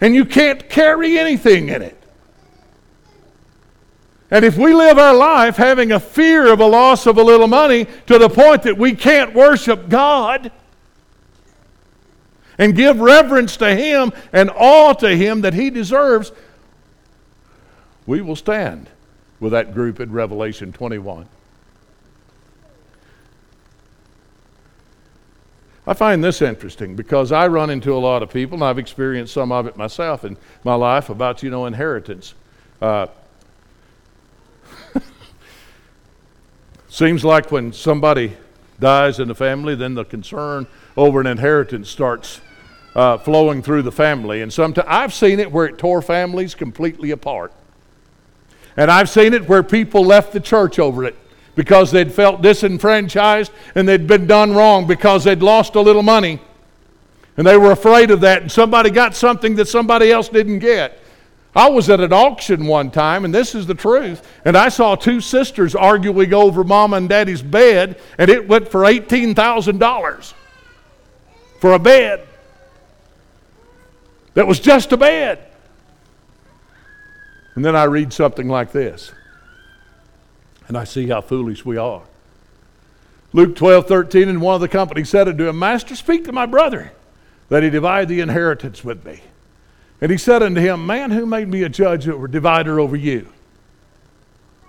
[0.00, 1.99] And you can't carry anything in it.
[4.30, 7.48] And if we live our life having a fear of a loss of a little
[7.48, 10.52] money to the point that we can't worship God
[12.56, 16.30] and give reverence to Him and awe to Him that He deserves,
[18.06, 18.88] we will stand
[19.40, 21.26] with that group in Revelation 21.
[25.86, 29.32] I find this interesting because I run into a lot of people, and I've experienced
[29.32, 32.34] some of it myself in my life about, you know, inheritance.
[32.80, 33.08] Uh,
[36.90, 38.36] seems like when somebody
[38.80, 42.40] dies in the family, then the concern over an inheritance starts
[42.96, 44.42] uh, flowing through the family.
[44.42, 47.52] And sometimes I've seen it where it tore families completely apart.
[48.76, 51.16] And I've seen it where people left the church over it
[51.54, 56.40] because they'd felt disenfranchised and they'd been done wrong because they'd lost a little money.
[57.36, 60.98] And they were afraid of that, and somebody got something that somebody else didn't get.
[61.54, 64.94] I was at an auction one time, and this is the truth, and I saw
[64.94, 70.34] two sisters arguing over mama and daddy's bed, and it went for $18,000
[71.60, 72.26] for a bed
[74.34, 75.44] that was just a bed.
[77.54, 79.12] And then I read something like this
[80.70, 82.02] and I see how foolish we are.
[83.32, 86.46] Luke 12, 13, and one of the company said unto him, Master, speak to my
[86.46, 86.92] brother,
[87.48, 89.20] that he divide the inheritance with me.
[90.00, 93.28] And he said unto him, Man, who made me a judge or divider over you?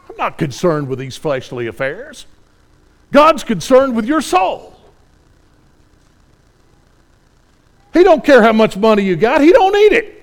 [0.09, 2.25] I'm not concerned with these fleshly affairs.
[3.11, 4.75] God's concerned with your soul.
[7.93, 9.41] He don't care how much money you got.
[9.41, 10.17] He don't need it.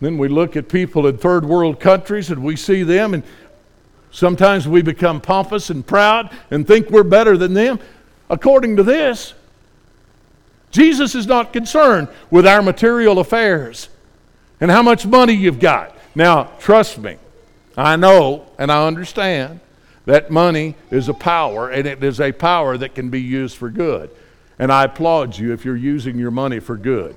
[0.00, 3.22] Then we look at people in third world countries and we see them, and
[4.10, 7.78] sometimes we become pompous and proud and think we're better than them.
[8.32, 9.34] According to this,
[10.70, 13.90] Jesus is not concerned with our material affairs
[14.58, 15.94] and how much money you've got.
[16.14, 17.18] Now, trust me,
[17.76, 19.60] I know and I understand
[20.06, 23.68] that money is a power, and it is a power that can be used for
[23.68, 24.10] good.
[24.58, 27.14] And I applaud you if you're using your money for good.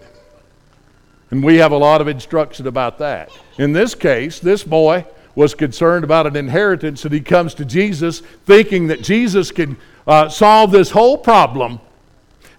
[1.31, 3.29] And we have a lot of instruction about that.
[3.57, 8.19] In this case, this boy was concerned about an inheritance, and he comes to Jesus
[8.45, 11.79] thinking that Jesus can uh, solve this whole problem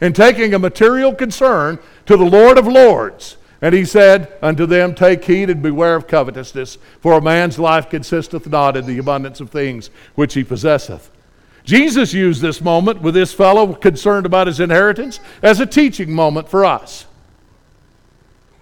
[0.00, 3.36] in taking a material concern to the Lord of Lords.
[3.62, 7.88] And he said unto them, Take heed and beware of covetousness, for a man's life
[7.88, 11.10] consisteth not in the abundance of things which he possesseth.
[11.64, 16.48] Jesus used this moment with this fellow concerned about his inheritance as a teaching moment
[16.48, 17.06] for us.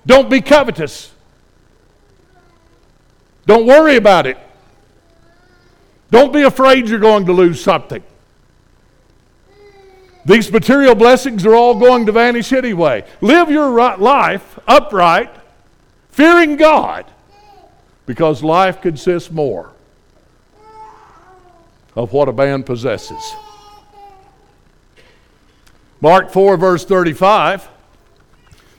[0.07, 1.13] Don't be covetous.
[3.47, 4.39] Don't worry about it.
[6.11, 8.03] Don't be afraid you're going to lose something.
[10.27, 13.05] These material blessings are all going to vanish anyway.
[13.21, 15.31] Live your life upright,
[16.11, 17.05] fearing God,
[18.07, 19.71] because life consists more
[21.95, 23.35] of what a man possesses.
[26.01, 27.69] Mark 4, verse 35,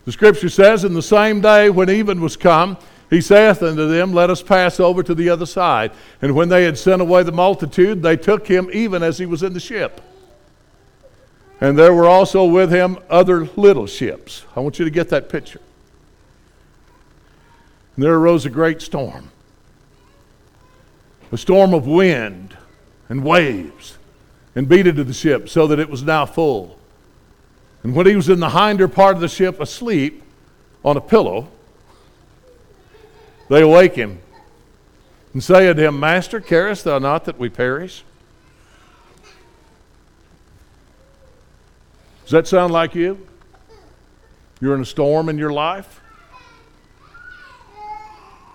[0.05, 2.77] the scripture says, In the same day when even was come,
[3.09, 5.91] he saith unto them, Let us pass over to the other side.
[6.21, 9.43] And when they had sent away the multitude, they took him even as he was
[9.43, 10.01] in the ship.
[11.61, 14.45] And there were also with him other little ships.
[14.55, 15.61] I want you to get that picture.
[17.95, 19.31] And there arose a great storm
[21.31, 22.55] a storm of wind
[23.09, 23.97] and waves,
[24.55, 26.77] and beat into the ship so that it was now full.
[27.83, 30.23] And when he was in the hinder part of the ship asleep
[30.83, 31.49] on a pillow,
[33.49, 34.19] they awake him
[35.33, 38.03] and say unto him, Master, carest thou not that we perish?
[42.25, 43.23] Does that sound like you?
[44.59, 46.01] You're in a storm in your life?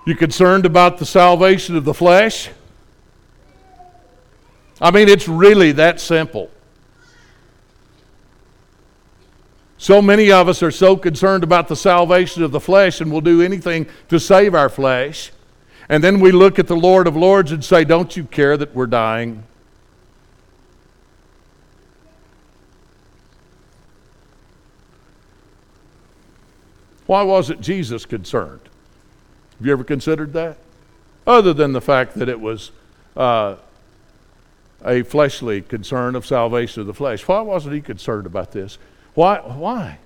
[0.05, 2.51] You concerned about the salvation of the flesh?
[4.81, 6.51] I mean, it's really that simple.
[9.79, 13.21] So many of us are so concerned about the salvation of the flesh and will
[13.21, 15.31] do anything to save our flesh.
[15.89, 18.75] And then we look at the Lord of Lords and say, Don't you care that
[18.75, 19.45] we're dying?
[27.11, 28.61] Why wasn't Jesus concerned?
[29.59, 30.59] Have you ever considered that?
[31.27, 32.71] Other than the fact that it was
[33.17, 33.57] uh,
[34.85, 37.27] a fleshly concern of salvation of the flesh.
[37.27, 38.79] Why wasn't he concerned about this?
[39.15, 39.39] Why?
[39.39, 39.99] Why?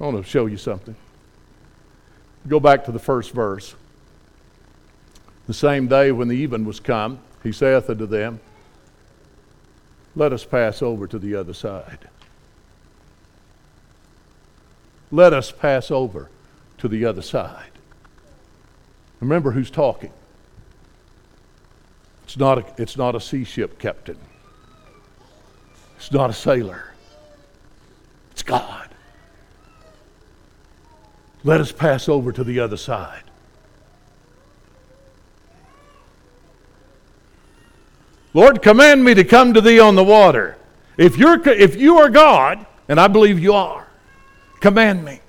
[0.00, 0.96] I want to show you something.
[2.48, 3.76] Go back to the first verse.
[5.46, 8.40] The same day when the even was come, he saith unto them,
[10.16, 12.08] Let us pass over to the other side.
[15.12, 16.30] Let us pass over
[16.78, 17.70] to the other side.
[19.20, 20.12] Remember who's talking.
[22.24, 24.16] It's not a, it's not a sea ship captain.
[25.96, 26.92] It's not a sailor.
[28.32, 28.88] It's God.
[31.44, 33.24] Let us pass over to the other side.
[38.34, 40.56] Lord, command me to come to thee on the water.
[40.96, 43.81] If, you're, if you are God, and I believe you are,
[44.62, 45.20] command me.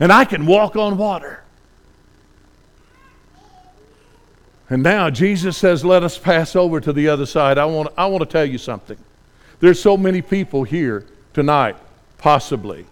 [0.00, 1.44] And I can walk on water.
[4.68, 7.58] And now Jesus says, Let us pass over to the other side.
[7.58, 8.98] I want, I want to tell you something.
[9.60, 11.76] There's so many people here tonight,
[12.18, 12.86] possibly.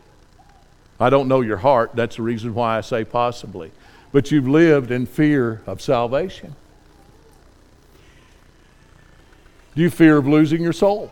[1.01, 1.93] I don't know your heart.
[1.95, 3.73] That's the reason why I say possibly.
[4.13, 6.55] But you've lived in fear of salvation.
[9.75, 11.11] Do you fear of losing your soul?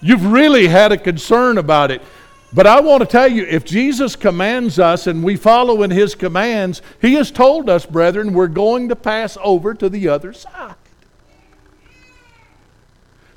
[0.00, 2.02] You've really had a concern about it.
[2.52, 6.14] But I want to tell you, if Jesus commands us and we follow in his
[6.14, 10.74] commands, he has told us, brethren, we're going to pass over to the other side.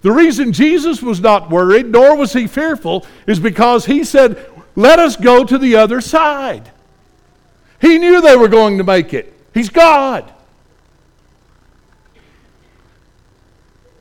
[0.01, 4.45] The reason Jesus was not worried, nor was he fearful, is because he said,
[4.75, 6.71] Let us go to the other side.
[7.79, 9.33] He knew they were going to make it.
[9.53, 10.31] He's God.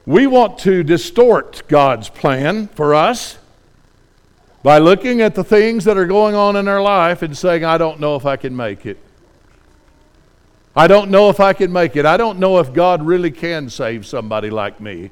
[0.05, 3.39] We want to distort God's plan for us
[4.63, 7.79] by looking at the things that are going on in our life and saying, I
[7.79, 8.99] don't know if I can make it.
[10.75, 12.07] I don't know if I can make it.
[12.07, 15.11] I don't know if God really can save somebody like me.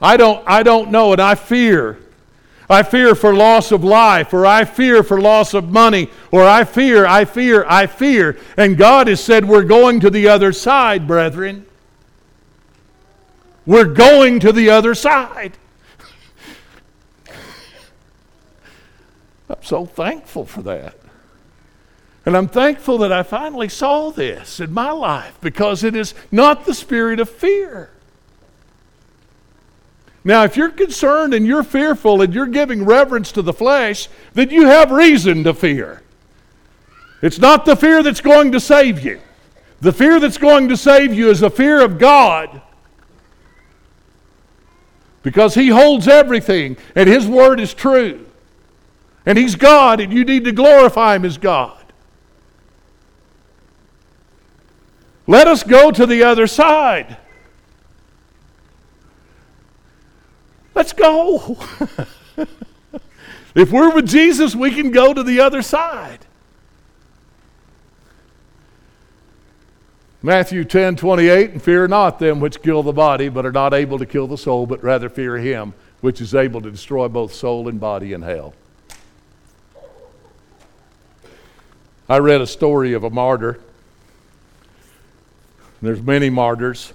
[0.00, 1.98] I don't, I don't know, and I fear.
[2.68, 6.64] I fear for loss of life, or I fear for loss of money, or I
[6.64, 8.38] fear, I fear, I fear.
[8.56, 11.66] And God has said, We're going to the other side, brethren.
[13.66, 15.58] We're going to the other side.
[19.48, 20.94] I'm so thankful for that.
[22.24, 26.64] And I'm thankful that I finally saw this in my life because it is not
[26.64, 27.90] the spirit of fear.
[30.24, 34.50] Now, if you're concerned and you're fearful and you're giving reverence to the flesh, then
[34.50, 36.02] you have reason to fear.
[37.22, 39.20] It's not the fear that's going to save you.
[39.80, 42.60] The fear that's going to save you is the fear of God.
[45.26, 48.28] Because He holds everything, and His word is true.
[49.26, 51.84] And He's God, and you need to glorify Him as God.
[55.26, 57.16] Let us go to the other side.
[60.76, 61.58] Let's go.
[63.56, 66.24] if we're with Jesus, we can go to the other side.
[70.26, 73.96] Matthew 10 28, and fear not them which kill the body, but are not able
[73.96, 77.68] to kill the soul, but rather fear him which is able to destroy both soul
[77.68, 78.52] and body in hell.
[82.08, 83.60] I read a story of a martyr.
[85.80, 86.92] There's many martyrs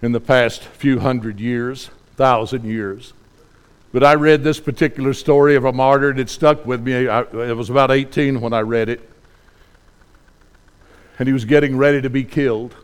[0.00, 3.14] in the past few hundred years, thousand years.
[3.92, 7.08] But I read this particular story of a martyr, and it stuck with me.
[7.08, 9.11] I, it was about 18 when I read it
[11.22, 12.74] and he was getting ready to be killed.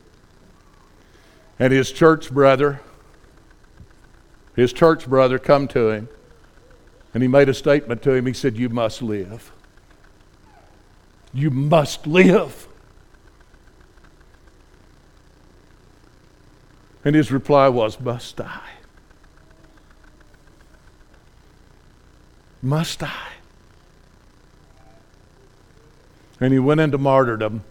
[1.58, 2.80] And his church brother,
[4.54, 6.08] his church brother, come to him,
[7.12, 8.26] and he made a statement to him.
[8.26, 9.50] He said, "You must live.
[11.34, 12.68] You must live."
[17.04, 18.70] And his reply was, "Must I?
[22.62, 23.32] Must I?"
[26.38, 27.64] And he went into martyrdom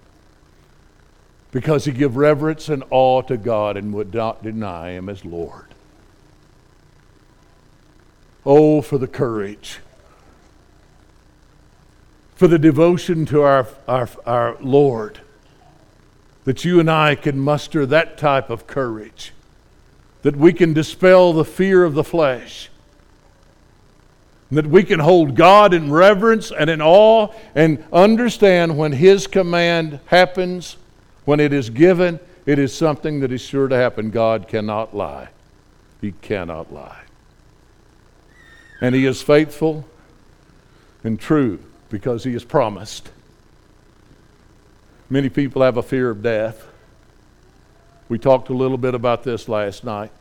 [1.52, 5.66] because he gave reverence and awe to God and would not deny him as Lord.
[8.46, 9.80] Oh, for the courage,
[12.36, 15.20] for the devotion to our, our, our Lord,
[16.46, 19.34] that you and I can muster that type of courage,
[20.22, 22.70] that we can dispel the fear of the flesh,
[24.52, 30.00] that we can hold God in reverence and in awe and understand when His command
[30.06, 30.78] happens
[31.28, 34.12] when it is given, it is something that is sure to happen.
[34.12, 35.28] God cannot lie.
[36.00, 37.02] He cannot lie.
[38.80, 39.86] And He is faithful
[41.04, 41.60] and true
[41.90, 43.12] because He has promised.
[45.10, 46.66] Many people have a fear of death.
[48.08, 50.12] We talked a little bit about this last night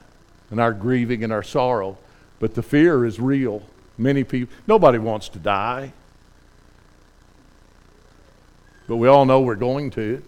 [0.50, 1.98] and our grieving and our sorrow,
[2.40, 3.62] but the fear is real.
[3.96, 5.92] Many people, nobody wants to die,
[8.88, 10.20] but we all know we're going to.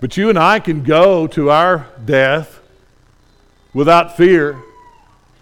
[0.00, 2.60] But you and I can go to our death
[3.72, 4.62] without fear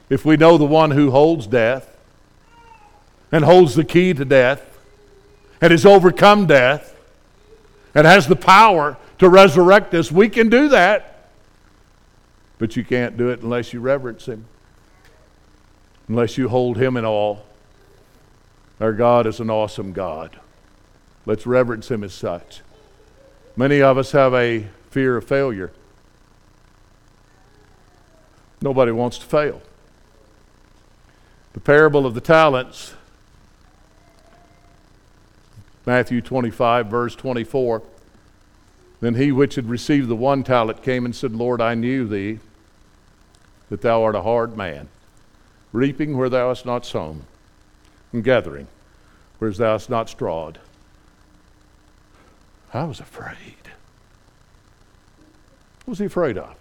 [0.09, 1.96] if we know the one who holds death
[3.30, 4.78] and holds the key to death
[5.61, 6.94] and has overcome death
[7.94, 10.11] and has the power to resurrect us.
[10.11, 11.28] We can do that.
[12.59, 14.44] But you can't do it unless you reverence Him,
[16.09, 17.38] unless you hold Him in awe.
[18.80, 20.38] Our God is an awesome God.
[21.26, 22.61] Let's reverence Him as such.
[23.57, 25.72] Many of us have a fear of failure.
[28.62, 29.61] Nobody wants to fail.
[31.53, 32.94] The parable of the talents,
[35.84, 37.82] Matthew 25, verse 24.
[39.00, 42.38] Then he which had received the one talent came and said, Lord, I knew thee,
[43.68, 44.88] that thou art a hard man,
[45.72, 47.24] reaping where thou hast not sown,
[48.12, 48.68] and gathering
[49.38, 50.59] where thou hast not strawed.
[52.74, 53.56] I was afraid.
[55.84, 56.56] What was he afraid of?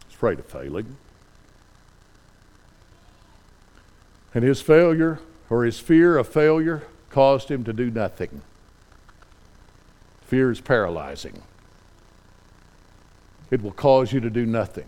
[0.00, 0.96] He was afraid of failing.
[4.32, 5.18] And his failure
[5.50, 8.42] or his fear of failure caused him to do nothing.
[10.26, 11.42] Fear is paralyzing.
[13.50, 14.86] It will cause you to do nothing.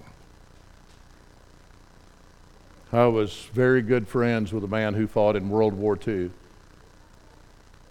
[2.92, 6.30] I was very good friends with a man who fought in World War II.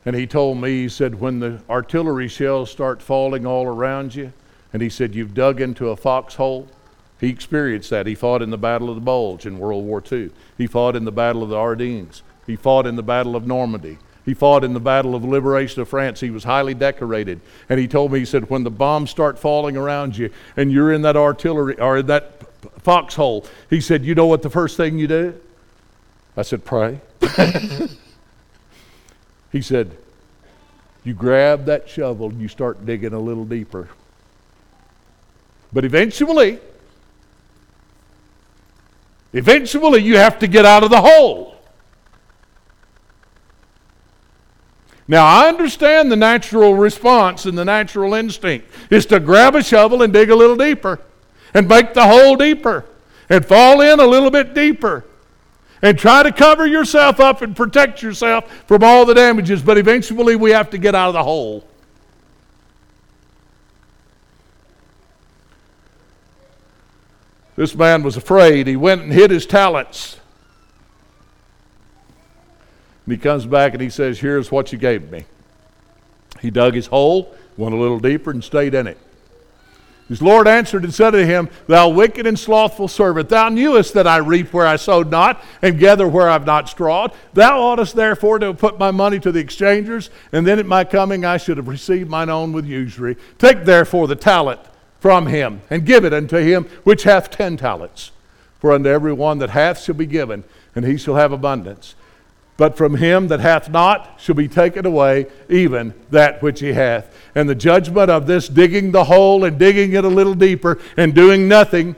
[0.07, 4.31] And he told me, he said, when the artillery shells start falling all around you,
[4.71, 6.69] and he said, you've dug into a foxhole.
[7.19, 8.07] He experienced that.
[8.07, 10.31] He fought in the Battle of the Bulge in World War II.
[10.57, 12.21] He fought in the Battle of the Ardennes.
[12.45, 13.97] He fought in the Battle of Normandy.
[14.23, 16.21] He fought in the Battle of Liberation of France.
[16.21, 17.41] He was highly decorated.
[17.67, 20.93] And he told me, he said, when the bombs start falling around you and you're
[20.93, 22.43] in that artillery or in that
[22.81, 25.37] foxhole, he said, you know what the first thing you do?
[26.37, 27.01] I said, pray.
[29.51, 29.97] He said,
[31.03, 33.89] You grab that shovel and you start digging a little deeper.
[35.71, 36.59] But eventually,
[39.33, 41.55] eventually you have to get out of the hole.
[45.09, 50.01] Now, I understand the natural response and the natural instinct is to grab a shovel
[50.01, 50.99] and dig a little deeper
[51.53, 52.83] and make the hole deeper
[53.29, 55.05] and fall in a little bit deeper
[55.81, 60.35] and try to cover yourself up and protect yourself from all the damages, but eventually
[60.35, 61.67] we have to get out of the hole.
[67.55, 68.67] This man was afraid.
[68.67, 70.19] He went and hid his talents.
[73.05, 75.25] And he comes back and he says, Here's what you gave me.
[76.39, 78.99] He dug his hole, went a little deeper, and stayed in it.
[80.07, 84.07] His Lord answered and said to him, Thou wicked and slothful servant, thou knewest that
[84.07, 87.11] I reap where I sowed not, and gather where I've not strawed.
[87.33, 90.85] Thou oughtest therefore to have put my money to the exchangers, and then at my
[90.85, 93.17] coming I should have received mine own with usury.
[93.37, 94.61] Take therefore the talent
[94.99, 98.11] from him, and give it unto him which hath ten talents.
[98.59, 101.95] For unto every one that hath shall be given, and he shall have abundance.
[102.55, 107.13] But from him that hath not shall be taken away even that which he hath.
[107.37, 111.13] And the judgment of this digging the hole and digging it a little deeper and
[111.13, 111.95] doing nothing,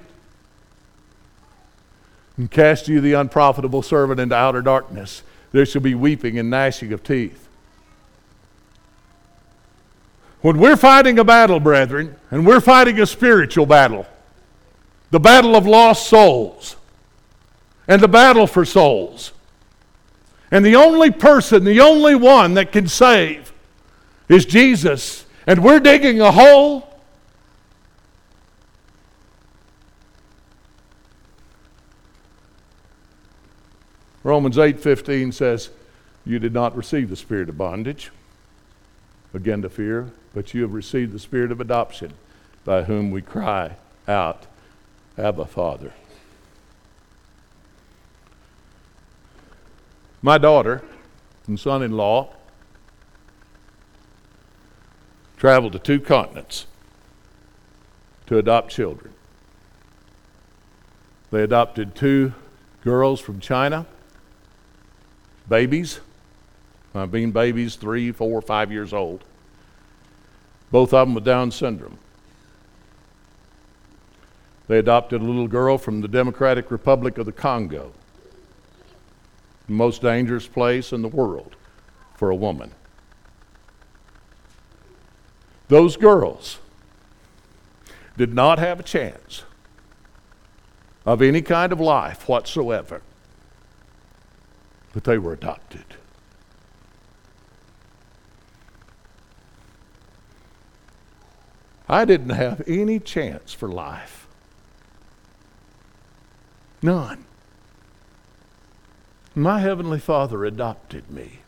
[2.35, 5.23] and cast you the unprofitable servant into outer darkness.
[5.53, 7.47] There shall be weeping and gnashing of teeth.
[10.41, 14.07] When we're fighting a battle, brethren, and we're fighting a spiritual battle,
[15.09, 16.75] the battle of lost souls,
[17.87, 19.31] and the battle for souls,
[20.51, 23.53] and the only person, the only one that can save
[24.27, 25.23] is Jesus.
[25.49, 26.87] And we're digging a hole.
[34.23, 35.71] Romans 8:15 says,
[36.23, 38.11] "You did not receive the spirit of bondage
[39.33, 42.13] again to fear, but you have received the spirit of adoption,
[42.63, 43.77] by whom we cry
[44.07, 44.45] out,
[45.17, 45.93] Abba, Father."
[50.21, 50.83] My daughter
[51.47, 52.35] and son in law
[55.39, 56.67] traveled to two continents
[58.27, 59.11] to adopt children.
[61.31, 62.33] They adopted two
[62.83, 63.87] girls from China,
[65.47, 66.01] babies,
[66.93, 69.23] uh, being babies three, four, five years old.
[70.69, 71.97] Both of them with Down syndrome.
[74.67, 77.93] They adopted a little girl from the Democratic Republic of the Congo
[79.69, 81.55] the most dangerous place in the world
[82.15, 82.71] for a woman.
[85.70, 86.57] Those girls
[88.17, 89.43] did not have a chance
[91.05, 93.01] of any kind of life whatsoever,
[94.93, 95.86] but they were adopted.
[101.88, 104.28] I didn't have any chance for life.
[106.82, 107.26] None.
[109.36, 111.38] My Heavenly Father adopted me.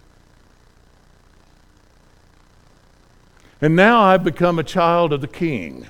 [3.62, 5.86] And now I've become a child of the King.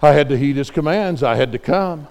[0.00, 2.08] I had to heed his commands, I had to come.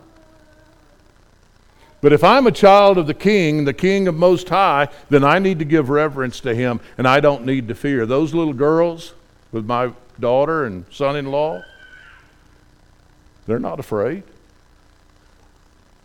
[2.02, 5.40] But if I'm a child of the King, the King of Most High, then I
[5.40, 8.06] need to give reverence to him and I don't need to fear.
[8.06, 9.14] Those little girls
[9.52, 11.64] with my daughter and son in law,
[13.48, 14.24] they're not afraid.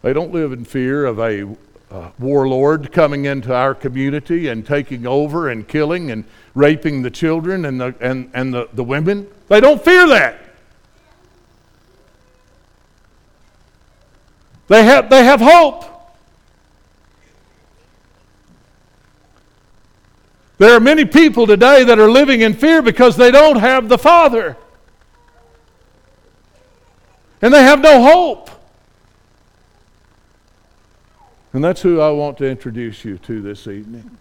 [0.00, 1.56] They don't live in fear of a
[1.92, 6.24] uh, warlord coming into our community and taking over and killing and
[6.54, 9.28] raping the children and the, and, and the, the women.
[9.48, 10.38] They don't fear that.
[14.68, 15.84] They have, they have hope.
[20.56, 23.98] There are many people today that are living in fear because they don't have the
[23.98, 24.56] Father.
[27.42, 28.61] And they have no hope.
[31.52, 34.16] And that's who I want to introduce you to this evening.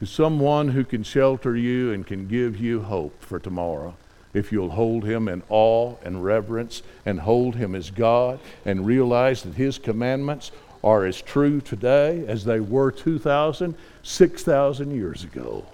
[0.00, 3.94] Is someone who can shelter you and can give you hope for tomorrow
[4.34, 9.42] if you'll hold him in awe and reverence and hold him as God and realize
[9.42, 10.52] that his commandments
[10.84, 15.66] are as true today as they were 2,000, 6,000 years ago.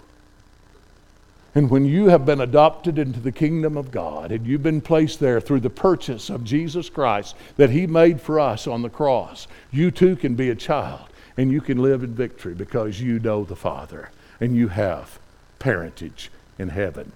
[1.54, 5.20] And when you have been adopted into the kingdom of God and you've been placed
[5.20, 9.46] there through the purchase of Jesus Christ that He made for us on the cross,
[9.70, 13.44] you too can be a child and you can live in victory because you know
[13.44, 15.20] the Father and you have
[15.60, 17.12] parentage in heaven.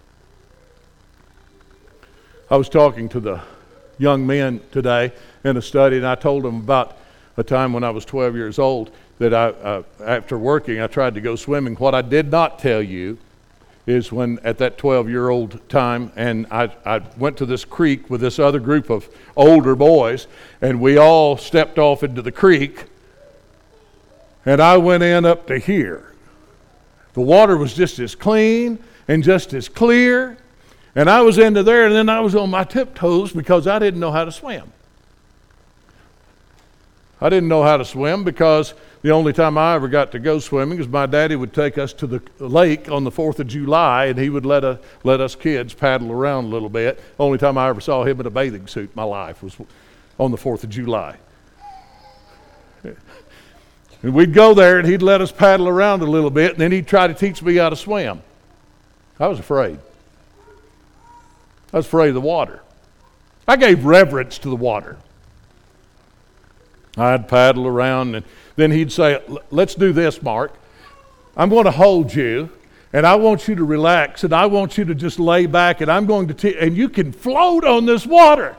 [2.48, 3.40] I was talking to the
[3.98, 5.12] young men today
[5.42, 6.96] in a study and I told them about
[7.36, 11.14] a time when I was 12 years old that I, uh, after working, I tried
[11.14, 11.74] to go swimming.
[11.74, 13.18] What I did not tell you
[13.88, 18.10] is when at that 12 year old time, and I, I went to this creek
[18.10, 20.26] with this other group of older boys,
[20.60, 22.84] and we all stepped off into the creek,
[24.44, 26.14] and I went in up to here.
[27.14, 28.78] The water was just as clean
[29.08, 30.36] and just as clear,
[30.94, 34.00] And I was into there, and then I was on my tiptoes because I didn't
[34.00, 34.72] know how to swim.
[37.20, 40.38] I didn't know how to swim because the only time I ever got to go
[40.38, 44.06] swimming is my daddy would take us to the lake on the 4th of July
[44.06, 47.00] and he would let, a, let us kids paddle around a little bit.
[47.18, 49.56] Only time I ever saw him in a bathing suit in my life was
[50.18, 51.16] on the 4th of July.
[54.02, 56.70] And we'd go there and he'd let us paddle around a little bit and then
[56.70, 58.22] he'd try to teach me how to swim.
[59.18, 59.80] I was afraid.
[61.72, 62.62] I was afraid of the water.
[63.46, 64.98] I gave reverence to the water.
[66.96, 68.24] I'd paddle around, and
[68.56, 70.54] then he'd say, Let's do this, Mark.
[71.36, 72.50] I'm going to hold you,
[72.92, 75.90] and I want you to relax, and I want you to just lay back, and
[75.90, 78.56] I'm going to, and you can float on this water.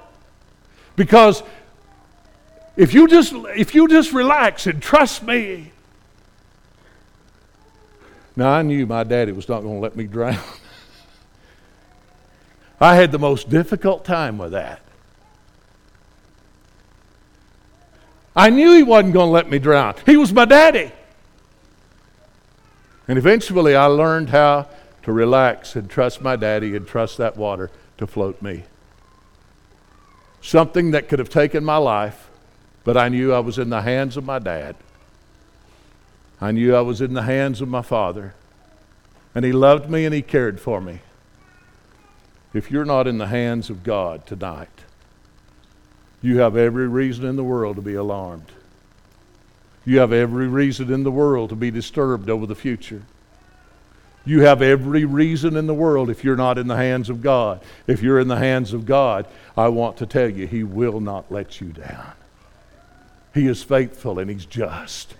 [0.95, 1.43] Because
[2.79, 5.71] if you just if you just relax and trust me.
[8.35, 10.39] Now I knew my daddy was not going to let me drown.
[12.79, 14.79] I had the most difficult time with that.
[18.39, 19.95] I knew he wasn't going to let me drown.
[20.05, 20.93] He was my daddy.
[23.05, 24.69] And eventually I learned how
[25.03, 28.63] to relax and trust my daddy and trust that water to float me.
[30.39, 32.29] Something that could have taken my life,
[32.85, 34.77] but I knew I was in the hands of my dad.
[36.39, 38.35] I knew I was in the hands of my father.
[39.35, 41.01] And he loved me and he cared for me.
[42.53, 44.78] If you're not in the hands of God tonight,
[46.21, 48.51] you have every reason in the world to be alarmed.
[49.85, 53.01] You have every reason in the world to be disturbed over the future.
[54.25, 57.61] You have every reason in the world if you're not in the hands of God.
[57.87, 59.25] If you're in the hands of God,
[59.57, 62.11] I want to tell you, He will not let you down.
[63.33, 65.15] He is faithful and He's just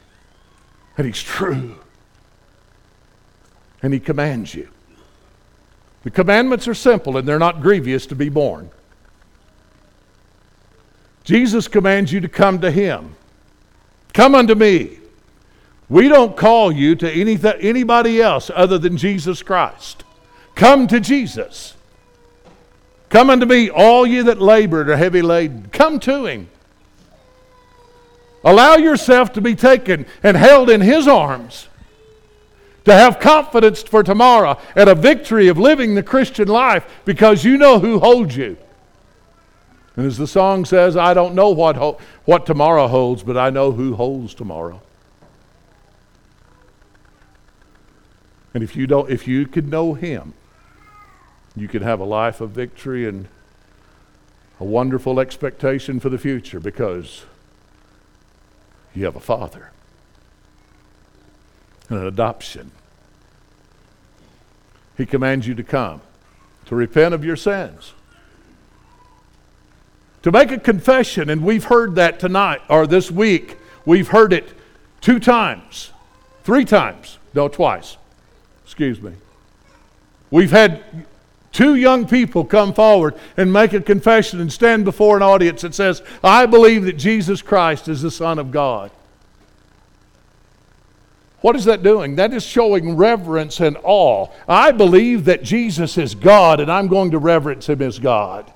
[0.98, 1.78] and He's true.
[3.82, 4.70] And He commands you.
[6.04, 8.70] The commandments are simple and they're not grievous to be borne.
[11.24, 13.16] Jesus commands you to come to Him.
[14.14, 15.00] Come unto me.
[15.90, 20.04] We don't call you to anything, anybody else other than Jesus Christ.
[20.56, 21.74] Come to Jesus.
[23.10, 25.70] Come unto me, all ye that labor and are heavy laden.
[25.72, 26.48] Come to Him.
[28.44, 31.68] Allow yourself to be taken and held in His arms.
[32.86, 37.58] To have confidence for tomorrow and a victory of living the Christian life because you
[37.58, 38.58] know who holds you.
[39.96, 43.50] And as the song says, I don't know what, ho- what tomorrow holds, but I
[43.50, 44.82] know who holds tomorrow.
[48.54, 50.34] And if you don't, if you could know him,
[51.56, 53.28] you could have a life of victory and
[54.60, 57.26] a wonderful expectation for the future because
[58.94, 59.72] you have a father
[61.90, 62.72] and an adoption.
[64.98, 66.02] He commands you to come,
[66.66, 67.94] to repent of your sins
[70.24, 73.58] to make a confession, and we've heard that tonight or this week.
[73.86, 74.54] We've heard it
[75.02, 75.92] two times,
[76.44, 77.98] three times, no, twice.
[78.66, 79.14] Excuse me.
[80.32, 80.84] We've had
[81.52, 85.74] two young people come forward and make a confession and stand before an audience that
[85.74, 88.92] says, I believe that Jesus Christ is the Son of God.
[91.42, 92.18] What is that doing?
[92.18, 94.28] That is showing reverence and awe.
[94.48, 98.52] I believe that Jesus is God, and I'm going to reverence him as God.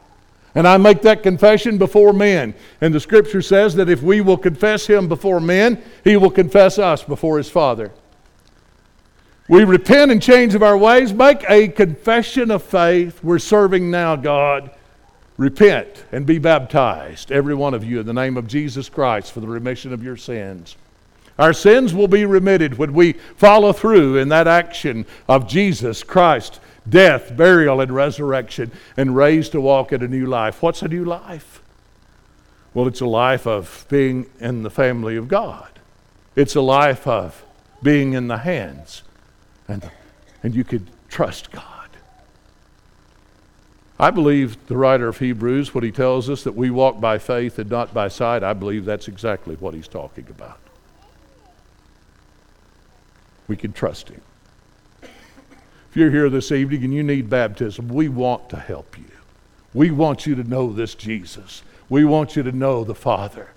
[0.56, 2.54] And I make that confession before men.
[2.82, 6.78] And the scripture says that if we will confess him before men, he will confess
[6.78, 7.92] us before his Father.
[9.50, 13.24] We repent and change of our ways, make a confession of faith.
[13.24, 14.72] We're serving now, God.
[15.38, 19.40] Repent and be baptized, every one of you, in the name of Jesus Christ for
[19.40, 20.78] the remission of your sins.
[21.40, 26.60] Our sins will be remitted when we follow through in that action of Jesus Christ
[26.88, 30.62] death, burial, and resurrection, and raised to walk in a new life.
[30.62, 31.62] What's a new life?
[32.74, 35.70] Well, it's a life of being in the family of God.
[36.36, 37.44] It's a life of
[37.82, 39.04] being in the hands,
[39.68, 39.90] and,
[40.42, 41.74] and you could trust God.
[44.00, 47.60] I believe the writer of Hebrews, when he tells us that we walk by faith
[47.60, 50.60] and not by sight, I believe that's exactly what he's talking about.
[53.48, 54.22] We can trust him.
[55.94, 59.12] If you're here this evening and you need baptism, we want to help you.
[59.76, 61.62] We want you to know this Jesus.
[61.88, 63.52] We want you to know the Father.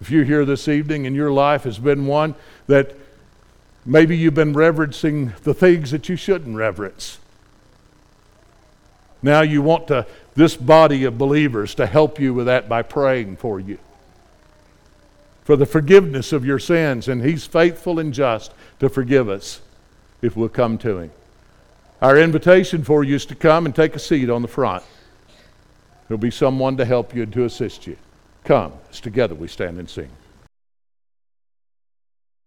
[0.00, 2.36] If you're here this evening and your life has been one
[2.68, 2.96] that
[3.84, 7.18] maybe you've been reverencing the things that you shouldn't reverence,
[9.20, 10.06] now you want to,
[10.36, 13.76] this body of believers to help you with that by praying for you
[15.44, 19.60] for the forgiveness of your sins, and He's faithful and just to forgive us
[20.22, 21.10] if we'll come to Him.
[22.02, 24.82] Our invitation for you is to come and take a seat on the front.
[26.08, 27.96] There'll be someone to help you and to assist you.
[28.44, 30.10] Come, as together we stand and sing.